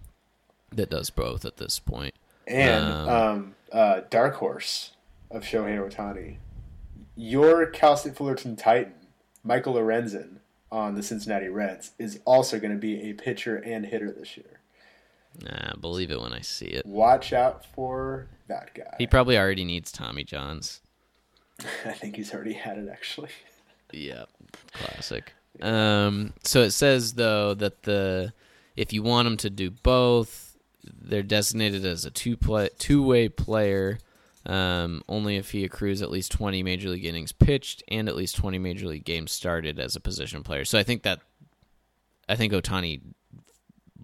[0.72, 2.14] that does both at this point.
[2.46, 4.92] And Um, um, uh, Dark Horse
[5.30, 6.38] of Shohei Ohtani.
[7.16, 8.94] Your Cal State Fullerton Titan,
[9.42, 10.38] Michael Lorenzen
[10.70, 14.60] on the Cincinnati Reds, is also going to be a pitcher and hitter this year.
[15.42, 16.86] Nah, believe it when I see it.
[16.86, 18.94] Watch out for that guy.
[18.98, 20.80] He probably already needs Tommy Johns.
[21.84, 23.30] I think he's already had it actually.
[23.92, 24.28] Yep,
[24.72, 25.34] classic.
[25.62, 28.32] Um, so it says though that the
[28.76, 33.28] if you want them to do both, they're designated as a two play two way
[33.28, 33.98] player
[34.46, 38.36] um, only if he accrues at least 20 major league innings pitched and at least
[38.36, 40.64] 20 major league games started as a position player.
[40.64, 41.20] So I think that
[42.28, 43.00] I think Ohtani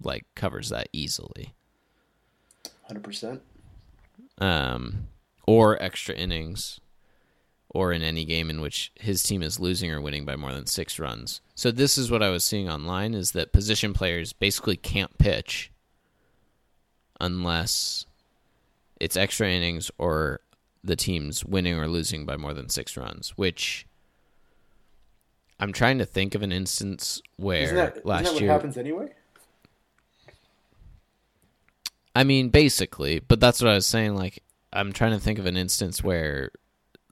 [0.02, 1.54] like covers that easily.
[2.86, 3.42] Hundred percent.
[4.38, 5.08] Um,
[5.46, 6.80] or extra innings,
[7.70, 10.66] or in any game in which his team is losing or winning by more than
[10.66, 11.40] six runs.
[11.54, 15.70] So this is what I was seeing online: is that position players basically can't pitch
[17.20, 18.06] unless
[18.98, 20.40] it's extra innings or
[20.82, 23.30] the team's winning or losing by more than six runs.
[23.36, 23.86] Which
[25.58, 28.50] I'm trying to think of an instance where Isn't that, last isn't that what year.
[28.50, 29.08] happens anyway?
[32.16, 34.16] I mean, basically, but that's what I was saying.
[34.16, 34.42] Like,
[34.72, 36.50] I'm trying to think of an instance where,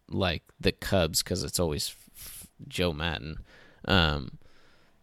[0.08, 3.38] like, the Cubs, because it's always f- Joe Maddon,
[3.86, 4.38] um,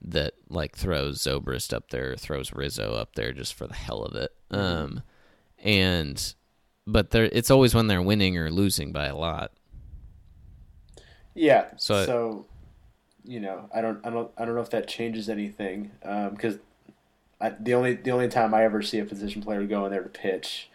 [0.01, 4.15] that like throws Zobrist up there, throws Rizzo up there just for the hell of
[4.15, 4.31] it.
[4.51, 5.01] Um,
[5.59, 6.33] and
[6.85, 9.51] but there, it's always when they're winning or losing by a lot.
[11.33, 11.65] Yeah.
[11.77, 12.45] So- So,
[13.23, 16.57] you know, I don't, I don't, I don't know if that changes anything because
[17.41, 20.03] I, the only the only time I ever see a position player go in there
[20.03, 20.69] to pitch,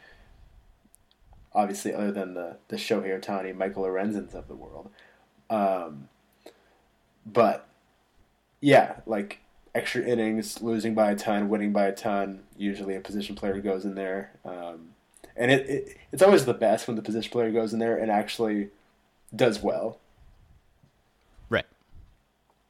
[1.54, 4.90] obviously, other than the the Shohei Ohtani, Michael Lorenzens of the world,
[5.48, 6.08] um,
[7.26, 7.66] but
[8.60, 9.38] yeah, like
[9.74, 12.42] extra innings, losing by a ton, winning by a ton.
[12.56, 14.90] Usually, a position player goes in there, um,
[15.36, 18.10] and it, it it's always the best when the position player goes in there and
[18.10, 18.68] actually
[19.34, 19.98] does well.
[21.48, 21.66] Right.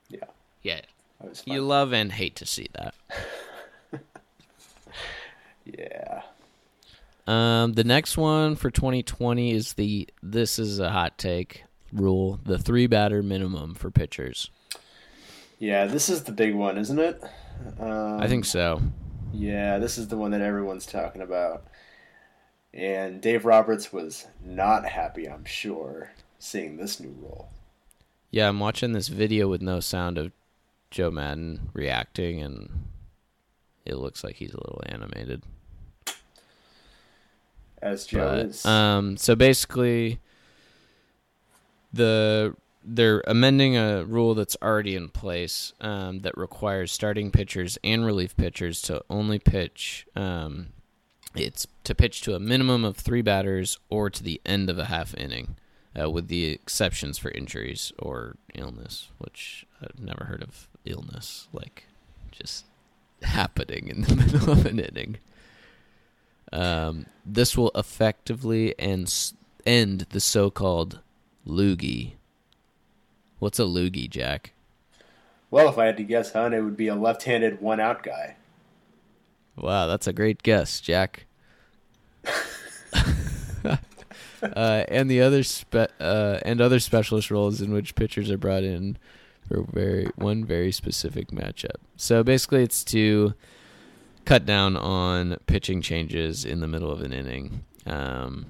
[0.09, 0.25] Yeah,
[0.63, 0.81] Yeah.
[1.21, 1.55] that was fun.
[1.55, 2.95] You love and hate to see that.
[5.65, 6.23] yeah.
[7.27, 12.59] Um, the next one for 2020 is the this is a hot take rule: the
[12.59, 14.51] three batter minimum for pitchers.
[15.59, 17.23] Yeah, this is the big one, isn't it?
[17.79, 18.81] Um, I think so.
[19.33, 21.65] Yeah, this is the one that everyone's talking about.
[22.73, 27.51] And Dave Roberts was not happy, I'm sure, seeing this new rule.
[28.31, 30.33] Yeah, I'm watching this video with no sound of
[30.91, 32.89] Joe Maddon reacting, and
[33.85, 35.43] it looks like he's a little animated.
[37.83, 40.21] As Joe But, um, so basically,
[41.93, 48.05] the they're amending a rule that's already in place um, that requires starting pitchers and
[48.07, 50.07] relief pitchers to only pitch.
[50.17, 50.69] Um,
[51.35, 54.87] it's to pitch to a minimum of three batters or to the end of a
[54.87, 55.57] half inning,
[56.01, 61.85] uh, with the exceptions for injuries or illness, which I've never heard of illness like
[62.33, 62.65] just
[63.23, 65.19] happening in the middle of an inning.
[66.53, 69.33] Um, this will effectively end,
[69.65, 71.01] end the so-called
[71.47, 72.13] loogie.
[73.39, 74.53] What's a loogie, Jack?
[75.51, 78.37] well, if I had to guess, hon, it would be a left-handed one-out guy.
[79.57, 81.27] Wow, that's a great guess, Jack.
[83.65, 83.77] uh,
[84.43, 88.97] and the other spe- uh, and other specialist roles in which pitchers are brought in
[89.49, 91.77] for very one very specific matchup.
[91.97, 93.35] So basically, it's to
[94.31, 97.65] cut down on pitching changes in the middle of an inning.
[97.85, 98.47] Um,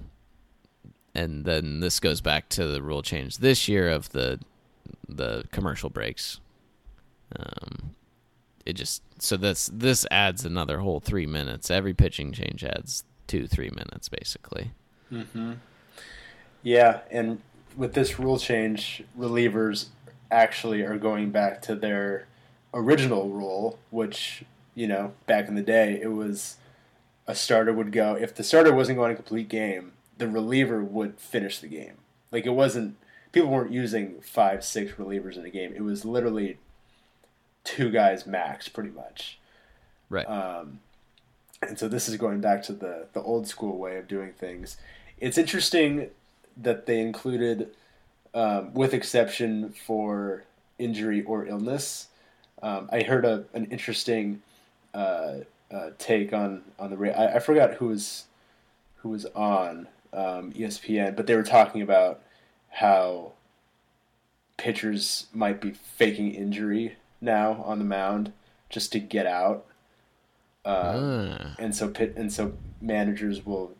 [1.14, 4.38] and then this goes back to the rule change this year of the
[5.08, 6.38] the commercial breaks.
[7.34, 7.94] Um,
[8.66, 11.70] it just so this this adds another whole three minutes.
[11.70, 14.72] Every pitching change adds two three minutes basically.
[15.10, 15.52] Mm-hmm.
[16.62, 17.40] Yeah, and
[17.74, 19.86] with this rule change, relievers
[20.30, 22.26] actually are going back to their
[22.74, 24.44] original rule, which,
[24.74, 26.56] you know, back in the day, it was
[27.26, 31.18] a starter would go, if the starter wasn't going a complete game, the reliever would
[31.18, 31.94] finish the game.
[32.32, 32.96] Like, it wasn't,
[33.32, 35.72] people weren't using five, six relievers in a game.
[35.74, 36.58] It was literally
[37.64, 39.38] two guys max, pretty much.
[40.08, 40.24] Right.
[40.28, 40.80] Um,
[41.62, 44.76] and so this is going back to the the old school way of doing things.
[45.18, 46.08] It's interesting
[46.56, 47.68] that they included,
[48.34, 50.44] um, with exception for
[50.78, 52.08] injury or illness.
[52.62, 54.42] Um, I heard a, an interesting
[54.94, 55.34] uh,
[55.70, 58.24] uh, take on on the I, I forgot who was
[58.96, 62.20] who was on um, ESPN, but they were talking about
[62.70, 63.32] how
[64.56, 68.32] pitchers might be faking injury now on the mound
[68.68, 69.64] just to get out.
[70.64, 70.74] Um,
[71.40, 71.56] Ah.
[71.58, 73.72] and so pit and so managers will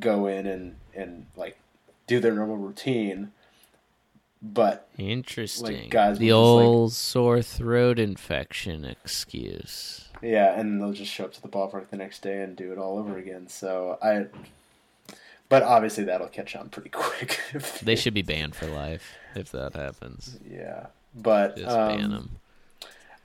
[0.00, 1.56] go in and and like
[2.08, 3.30] do their normal routine,
[4.42, 5.88] but Interesting.
[5.90, 10.08] guys the just, like- old sore throat infection excuse.
[10.24, 12.78] Yeah, and they'll just show up to the ballpark the next day and do it
[12.78, 13.48] all over again.
[13.48, 14.26] So I,
[15.48, 17.38] but obviously that'll catch on pretty quick.
[17.52, 20.38] if They should be banned for life if that happens.
[20.48, 22.30] yeah, but Just ban um, them.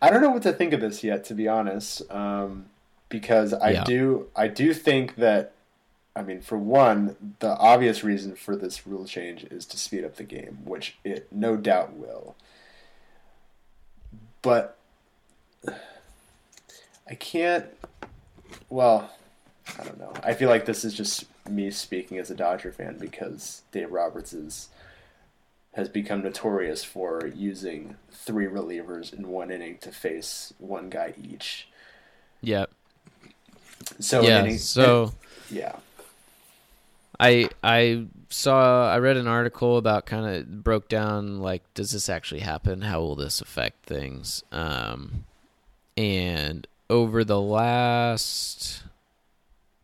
[0.01, 2.65] I don't know what to think of this yet, to be honest, um,
[3.09, 3.83] because I Yeah.
[3.83, 5.53] do I do think that
[6.15, 10.15] I mean, for one, the obvious reason for this rule change is to speed up
[10.17, 12.35] the game, which it no doubt will.
[14.41, 14.77] But
[17.09, 17.65] I can't.
[18.69, 19.09] Well,
[19.79, 20.13] I don't know.
[20.23, 24.33] I feel like this is just me speaking as a Dodger fan because Dave Roberts
[24.33, 24.69] is
[25.73, 31.67] has become notorious for using three relievers in one inning to face one guy each.
[32.41, 32.71] Yep.
[33.99, 34.39] So yeah.
[34.41, 35.13] inning, so
[35.51, 35.75] yeah.
[37.19, 42.07] I I saw I read an article about kind of broke down like does this
[42.07, 42.81] actually happen?
[42.81, 44.43] How will this affect things?
[44.51, 45.25] Um,
[45.97, 48.83] and over the last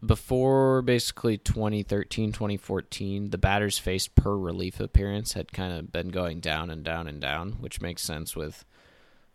[0.05, 6.39] before basically 2013 2014 the batters faced per relief appearance had kind of been going
[6.39, 8.65] down and down and down which makes sense with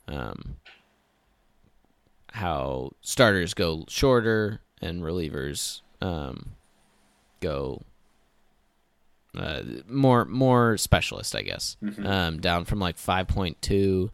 [0.06, 0.56] um,
[2.32, 6.52] how starters go shorter and relievers um,
[7.40, 7.82] go
[9.36, 11.76] uh, more more specialist i guess.
[12.06, 14.10] Um, down from like 5.2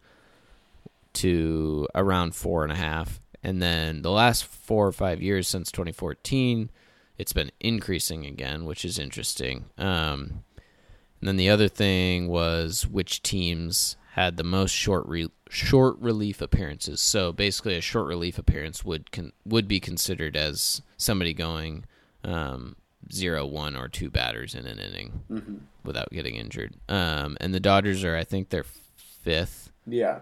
[1.13, 5.71] to around four and a half and then the last four or five years since
[5.71, 6.69] 2014,
[7.17, 9.67] it's been increasing again, which is interesting.
[9.77, 10.43] Um,
[11.21, 16.41] and then the other thing was which teams had the most short re- short relief
[16.41, 16.99] appearances.
[16.99, 21.85] So basically, a short relief appearance would con- would be considered as somebody going
[22.25, 22.75] um,
[23.13, 25.21] zero, one, or two batters in an inning
[25.85, 26.75] without getting injured.
[26.89, 28.65] Um, and the Dodgers are, I think, they're
[28.97, 30.19] fifth Yeah.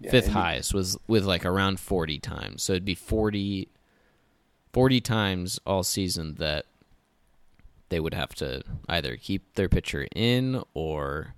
[0.00, 2.62] Yeah, fifth highest was with like around 40 times.
[2.62, 3.68] So it'd be 40
[4.72, 6.66] 40 times all season that
[7.88, 11.34] they would have to either keep their pitcher in or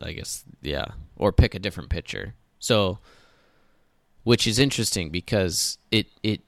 [0.00, 0.86] i guess yeah
[1.16, 2.34] or pick a different pitcher.
[2.58, 2.98] So
[4.24, 6.40] which is interesting because it it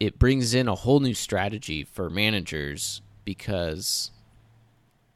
[0.00, 4.10] it brings in a whole new strategy for managers because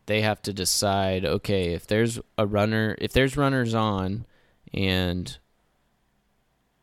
[0.07, 4.27] they have to decide okay if there's a runner if there's runners on
[4.73, 5.39] and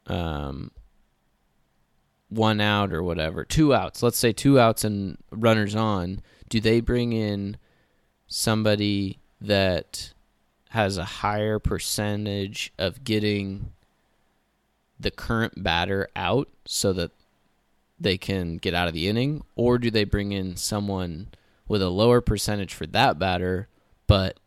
[0.08, 0.72] um
[2.30, 6.80] one out or whatever two outs let's say two outs and runners on do they
[6.80, 7.58] bring in
[8.28, 10.14] somebody that
[10.70, 13.72] has a higher percentage of getting
[15.00, 17.12] the current batter out so that
[18.00, 19.44] they can get out of the inning?
[19.56, 21.28] Or do they bring in someone
[21.70, 23.70] with a lower percentage for that batter
[24.08, 24.38] but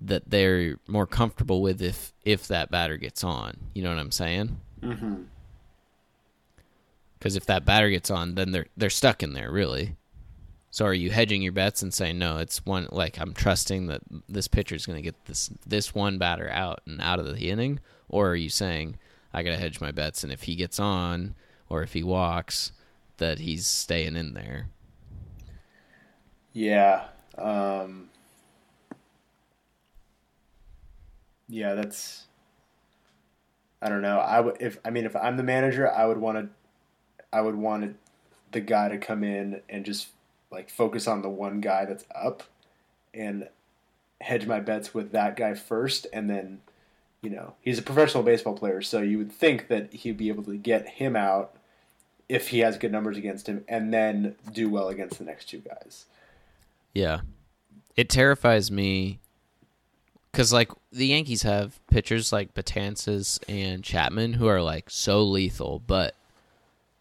[0.00, 3.54] that they're more comfortable with if if that batter gets on.
[3.74, 4.58] You know what i'm saying?
[4.80, 5.26] Mhm.
[7.18, 9.96] because if that batter gets on then they're they're stuck in there really.
[10.72, 14.00] So are you hedging your bets and saying no it's one like i'm trusting that
[14.28, 17.50] this pitcher is going to get this this one batter out and out of the
[17.50, 17.80] inning?
[18.08, 18.96] Or are you saying
[19.34, 21.34] i gotta hedge my bets and if he gets on
[21.68, 22.72] or if he walks
[23.18, 24.68] that he's staying in there
[26.52, 27.04] Yeah.
[27.38, 28.08] Um,
[31.48, 32.26] yeah, that's.
[33.82, 34.18] I don't know.
[34.18, 36.48] I would if I mean if I'm the manager, I would want to.
[37.32, 37.96] I would want
[38.52, 40.08] the guy to come in and just
[40.50, 42.42] like focus on the one guy that's up,
[43.14, 43.48] and
[44.20, 46.60] hedge my bets with that guy first, and then,
[47.22, 50.42] you know, he's a professional baseball player, so you would think that he'd be able
[50.42, 51.56] to get him out
[52.28, 55.58] if he has good numbers against him, and then do well against the next two
[55.58, 56.06] guys.
[56.94, 57.20] Yeah.
[57.96, 59.20] It terrifies me
[60.30, 65.80] because, like, the Yankees have pitchers like Betances and Chapman who are, like, so lethal,
[65.86, 66.14] but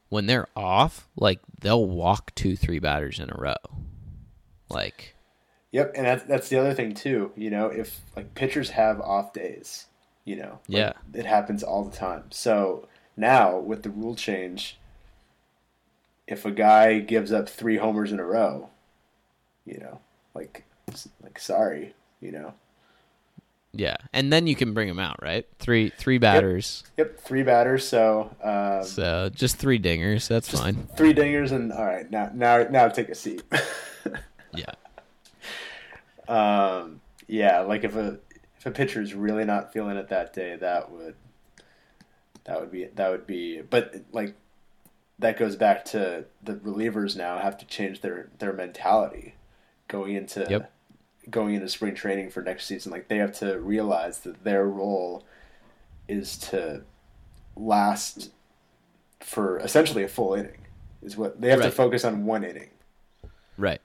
[0.10, 3.56] when they're off, like, they'll walk two, three batters in a row.
[4.70, 5.16] Like,
[5.72, 7.32] Yep, and that's that's the other thing too.
[7.36, 9.86] You know, if like pitchers have off days,
[10.26, 10.94] you know, like, Yeah.
[11.14, 12.24] it happens all the time.
[12.32, 14.80] So now with the rule change,
[16.28, 18.70] if a guy gives up three homers in a row,
[19.70, 20.00] you know,
[20.34, 20.66] like
[21.24, 22.54] like sorry, you know,
[23.74, 23.98] yeah.
[24.14, 25.46] And then you can bring them out, right?
[25.60, 26.84] Three three batters.
[26.98, 27.88] yep, three batters.
[27.88, 30.28] So um, So just three dingers.
[30.28, 30.88] That's fine.
[30.98, 33.44] three dingers, and all right, now now now take a seat.
[34.52, 34.74] Yeah.
[36.28, 38.18] Um, yeah, like if a
[38.58, 41.14] if a pitcher is really not feeling it that day, that would
[42.46, 43.62] that would be that would be.
[43.62, 44.34] But like
[45.20, 49.36] that goes back to the relievers now have to change their their mentality
[49.90, 50.72] going into Yep.
[51.30, 52.92] going into spring training for next season.
[52.94, 55.26] Like they have to realize that their role
[56.08, 56.84] is to
[57.58, 58.32] last
[59.20, 60.66] for essentially a full inning.
[61.02, 62.70] Is what they have to focus on one inning.
[63.58, 63.82] Right.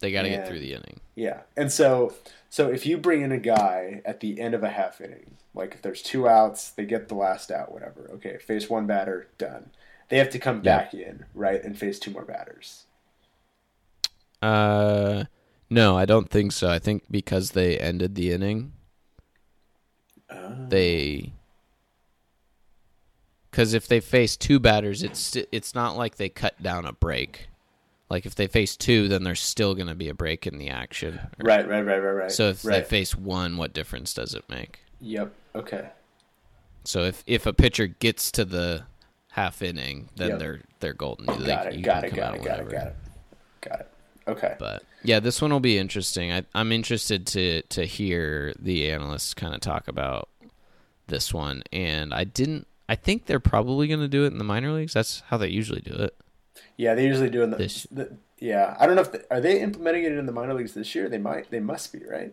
[0.00, 1.00] They got to get through the inning.
[1.14, 2.14] Yeah, and so
[2.50, 5.74] so if you bring in a guy at the end of a half inning, like
[5.74, 8.08] if there's two outs, they get the last out, whatever.
[8.14, 9.70] Okay, face one batter, done.
[10.08, 10.62] they have to come Yeah.
[10.78, 12.84] back in, right, and face two more batters.
[14.40, 15.24] Uh,
[15.70, 16.68] no, I don't think so.
[16.70, 18.72] I think because they ended the inning,
[20.68, 21.24] they.
[21.26, 21.34] Ah.
[23.50, 27.48] Because if they face two batters, it's it's not like they cut down a break.
[28.10, 30.68] Like if they face two, then there's still going to be a break in the
[30.68, 31.18] action.
[31.38, 32.32] Right, right, right, right, right.
[32.32, 32.82] So if right.
[32.82, 34.80] they face one, what difference does it make?
[35.00, 35.32] Yep.
[35.54, 35.88] Okay.
[36.84, 38.84] So if if a pitcher gets to the
[39.32, 40.38] half inning, then Yep.
[40.38, 41.26] they're they're golden.
[41.26, 41.82] Got They- it.
[41.82, 42.14] Got it.
[42.14, 42.44] Got it.
[42.44, 42.70] Got it.
[42.70, 42.96] Got it.
[43.60, 43.88] Got it.
[44.26, 44.56] Okay.
[44.58, 46.32] But yeah, this one will be interesting.
[46.32, 50.28] I, I'm interested to to hear the analysts kind of talk about
[51.06, 51.62] this one.
[51.72, 52.66] And I didn't.
[52.88, 54.94] I think they're probably going to do it in the minor leagues.
[54.94, 56.16] That's how they usually do it.
[56.76, 58.76] Yeah, they usually do in the, This- the yeah.
[58.78, 61.08] I don't know if they, are they implementing it in the minor leagues this year.
[61.08, 61.50] They might.
[61.50, 62.32] They must be right.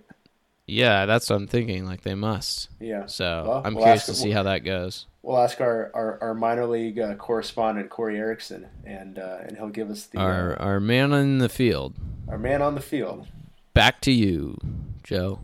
[0.68, 1.86] Yeah, that's what I'm thinking.
[1.86, 2.70] Like they must.
[2.80, 3.06] Yeah.
[3.06, 5.06] So Well, I'm we'll curious ask- to see how that goes.
[5.22, 9.70] We'll ask our, our, our minor league uh, correspondent Corey Erickson, and uh, and he'll
[9.70, 11.96] give us the Our uh, our man in the field.
[12.28, 13.28] our man on the field.
[13.74, 14.58] Back to you,
[15.04, 15.40] Joe.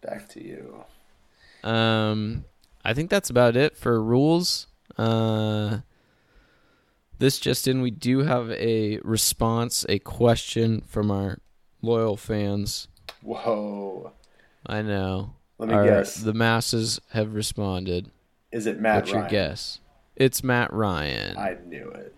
[0.00, 0.84] Back to you.
[1.68, 2.44] Um,
[2.84, 4.68] I think that's about it for rules.
[4.96, 5.80] Uh,
[7.18, 11.38] this just in, we do have a response, a question from our
[11.82, 12.88] loyal fans.
[13.22, 14.12] Whoa.
[14.66, 15.32] I know.
[15.58, 16.16] Let me Our- guess.
[16.16, 18.10] The masses have responded.
[18.52, 19.80] Is it Matt What's your guess?
[20.16, 21.36] It's Matt Ryan.
[21.36, 22.14] I knew it.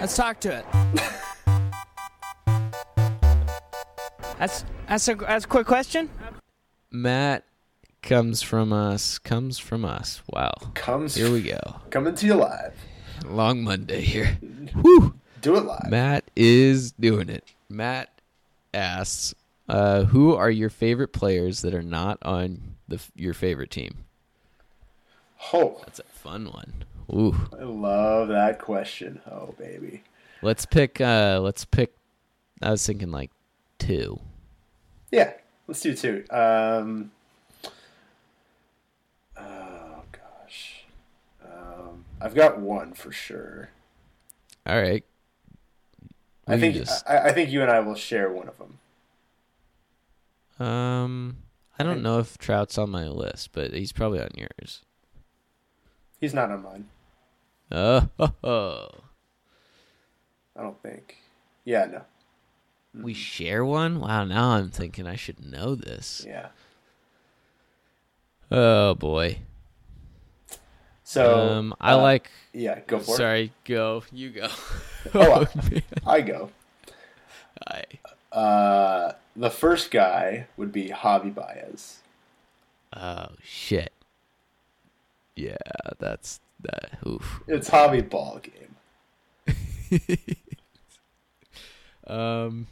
[0.00, 0.64] Let's talk to it.
[4.38, 6.08] That's that's a that's a quick question.
[6.92, 7.44] Matt
[8.02, 9.18] comes from us.
[9.18, 10.22] Comes from us.
[10.32, 10.52] Wow.
[10.74, 11.58] Comes Here we go.
[11.90, 12.74] coming to you live.
[13.26, 14.38] Long Monday here.
[14.80, 15.14] Whew.
[15.40, 15.90] Do it live.
[15.90, 17.44] Matt is doing it.
[17.68, 18.10] Matt
[18.72, 19.34] asks,
[19.68, 24.04] uh, "Who are your favorite players that are not on the your favorite team?"
[25.52, 26.84] Oh, That's a fun one.
[27.12, 29.20] Ooh, I love that question.
[29.30, 30.02] Oh, baby.
[30.42, 31.00] let's pick.
[31.00, 31.94] Uh, let's pick.
[32.60, 33.30] I was thinking like
[33.78, 34.20] two.
[35.12, 35.32] Yeah,
[35.68, 36.24] let's do two.
[36.30, 37.12] Um,
[39.36, 40.84] oh gosh,
[41.44, 43.70] um, I've got one for sure.
[44.66, 45.04] All right.
[46.46, 48.78] I think just- I, I think you and I will share one of them.
[50.58, 51.36] Um,
[51.78, 54.82] I don't know if Trout's on my list, but he's probably on yours.
[56.20, 56.88] He's not on mine.
[57.70, 59.04] Oh, ho, ho.
[60.56, 61.16] I don't think.
[61.64, 62.02] Yeah, no.
[62.94, 64.00] we share one.
[64.00, 66.24] Wow, now I'm thinking I should know this.
[66.26, 66.48] Yeah.
[68.50, 69.38] Oh boy.
[71.04, 72.30] So um, I uh, like.
[72.52, 73.16] Yeah, go for it.
[73.16, 74.02] Sorry, go.
[74.10, 74.48] You go.
[75.14, 75.82] Oh, man.
[76.06, 76.50] I go.
[77.66, 77.84] I,
[78.32, 81.98] Uh, the first guy would be Javi Baez.
[82.96, 83.92] oh shit.
[85.36, 85.56] Yeah,
[85.98, 86.98] that's that.
[87.06, 87.40] Oof.
[87.46, 89.56] It's Javi ball game.
[92.08, 92.66] Um,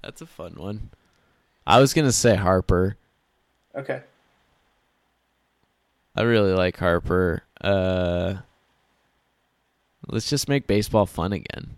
[0.00, 0.90] that's a fun one.
[1.66, 2.96] I was gonna say Harper.
[3.74, 4.02] Okay.
[6.16, 7.42] I really like Harper.
[7.60, 8.36] Uh,
[10.06, 11.70] let's just make baseball fun again.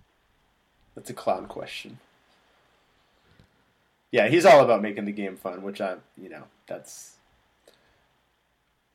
[0.95, 1.99] That's a clown question.
[4.13, 7.17] Yeah, he's all about making the game fun, which I'm, you know, that's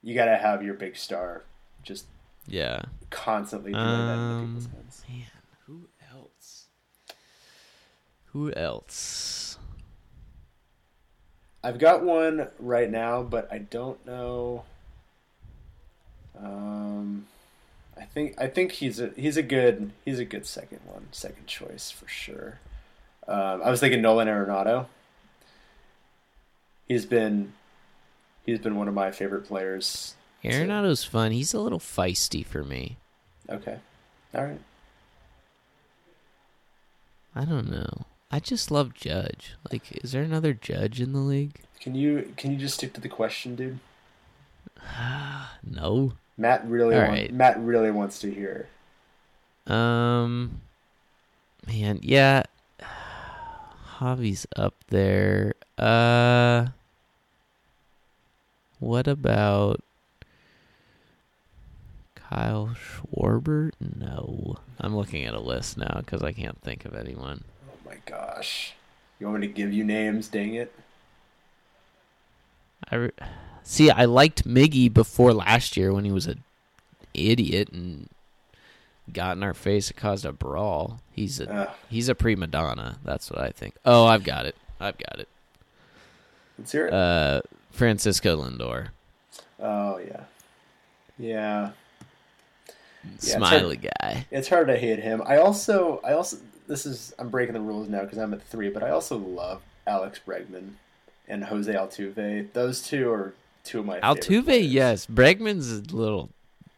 [0.04, 1.44] you got to have your big star
[1.84, 2.06] just
[2.48, 2.84] Yeah.
[3.10, 5.04] constantly doing that in the people's Um, heads.
[5.10, 5.26] Man,
[5.66, 6.66] who else?
[8.28, 9.58] Who else?
[11.64, 14.64] I've got one right now, but I don't know.
[16.40, 17.26] Um,
[18.00, 21.48] I think I think he's a he's a good he's a good second one, second
[21.48, 22.60] choice for sure.
[23.28, 24.86] Um, I was thinking Nolan Arenado.
[26.88, 27.54] He's been
[28.46, 30.16] he's been one of my favorite players.
[30.46, 31.32] Arenado's fun.
[31.32, 32.98] He's a little feisty for me.
[33.50, 33.78] Okay,
[34.34, 34.62] all right.
[37.36, 38.06] I don't know.
[38.32, 39.56] I just love Judge.
[39.72, 41.62] Like, is there another Judge in the league?
[41.80, 43.80] Can you can you just stick to the question, dude?
[45.70, 46.14] No.
[46.38, 47.34] Matt really All want, right.
[47.34, 48.68] Matt really wants to hear.
[49.66, 50.62] Um,
[51.66, 52.44] man, yeah.
[54.00, 55.56] Javi's up there.
[55.78, 56.68] Uh,
[58.80, 59.82] what about
[62.16, 63.72] Kyle Schwarber?
[63.80, 67.44] No, I'm looking at a list now because I can't think of anyone.
[67.70, 68.74] Oh my gosh,
[69.20, 70.28] you want me to give you names?
[70.28, 70.74] Dang it!
[72.90, 73.12] I re-
[73.64, 73.90] see.
[73.90, 76.36] I liked Miggy before last year when he was a
[77.14, 78.10] idiot and
[79.12, 79.90] got in our face.
[79.90, 81.00] It caused a brawl.
[81.12, 81.70] He's a Ugh.
[81.90, 82.98] he's a prima donna.
[83.04, 83.76] That's what I think.
[83.86, 84.56] Oh, I've got it.
[84.80, 85.28] I've got it.
[86.60, 86.94] Let's hear it.
[86.94, 87.42] Uh,
[87.78, 88.90] Francisco Lindor.
[89.60, 90.24] oh yeah,
[91.18, 91.72] yeah.
[93.14, 94.26] it's Smiley guy.
[94.32, 95.22] It's hard to hate him.
[95.26, 98.70] I also, I also, this is I'm breaking the rules now because I'm at three,
[98.70, 100.72] but I also love Alex Bregman
[101.28, 102.52] and Jose Altuve.
[102.54, 105.06] Those two are two of my Altuve, yes.
[105.06, 106.30] Bregman's a little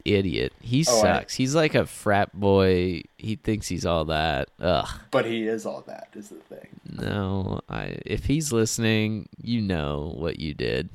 [0.06, 0.54] idiot.
[0.62, 1.34] He Oh, I- sucks.
[1.36, 3.04] He's like a frat boy.
[3.18, 4.50] He thinks he's all that.
[4.60, 4.88] Ugh.
[5.12, 6.10] but he is all that.
[6.16, 6.68] Is the thing.
[6.92, 7.98] No, I.
[8.06, 10.90] If he's listening, you know what you did.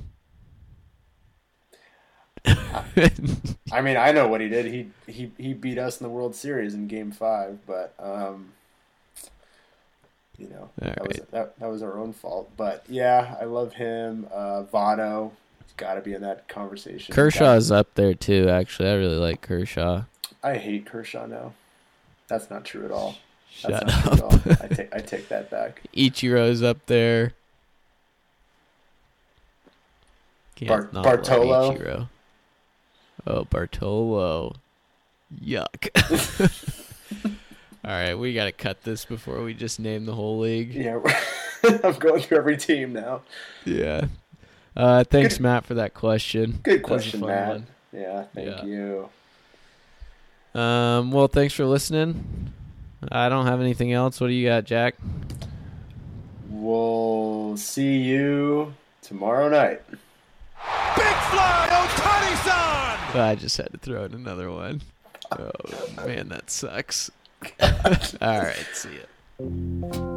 [2.46, 4.66] I mean, I know what he did.
[4.66, 8.52] He he he beat us in the World Series in Game Five, but um,
[10.38, 12.50] you know All that was that, that was our own fault.
[12.56, 14.26] But yeah, I love him.
[14.32, 15.30] Uh, Votto,
[15.76, 17.14] got to be in that conversation.
[17.14, 18.48] Kershaw's up there too.
[18.48, 20.04] Actually, I really like Kershaw.
[20.42, 21.52] I hate Kershaw now.
[22.28, 23.16] That's not true at all.
[23.62, 24.34] That's Shut not true at all.
[24.34, 24.62] up.
[24.62, 25.82] I take I take that back.
[25.96, 27.32] Ichiro's up there.
[30.56, 31.72] Can't Bar- not love Bartolo.
[31.76, 32.08] Ichiro.
[33.26, 34.56] Oh, Bartolo.
[35.42, 35.88] Yuck.
[37.84, 40.72] All right, we got to cut this before we just name the whole league.
[40.74, 41.00] Yeah,
[41.84, 43.22] I'm going through every team now.
[43.64, 44.06] Yeah.
[44.76, 46.58] Uh, thanks, Good- Matt, for that question.
[46.62, 47.48] Good That was a question, Matt.
[47.48, 47.66] one.
[47.92, 48.64] Yeah, thank Yeah.
[48.64, 49.08] you.
[50.60, 52.52] Um, well, thanks for listening.
[53.10, 54.20] I don't have anything else.
[54.20, 54.94] What do you got, Jack?
[56.50, 59.82] We'll see you tomorrow night.
[59.88, 63.20] Big fly, Ohtani-san!
[63.20, 64.80] I just had to throw in another one.
[65.32, 65.50] Oh
[66.06, 67.10] man, that sucks.
[67.60, 68.90] All right, see
[69.40, 70.10] ya.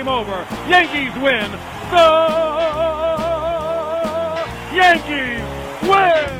[0.00, 0.46] Game over.
[0.66, 1.50] Yankees win.
[1.90, 1.98] The
[4.74, 6.39] Yankees win.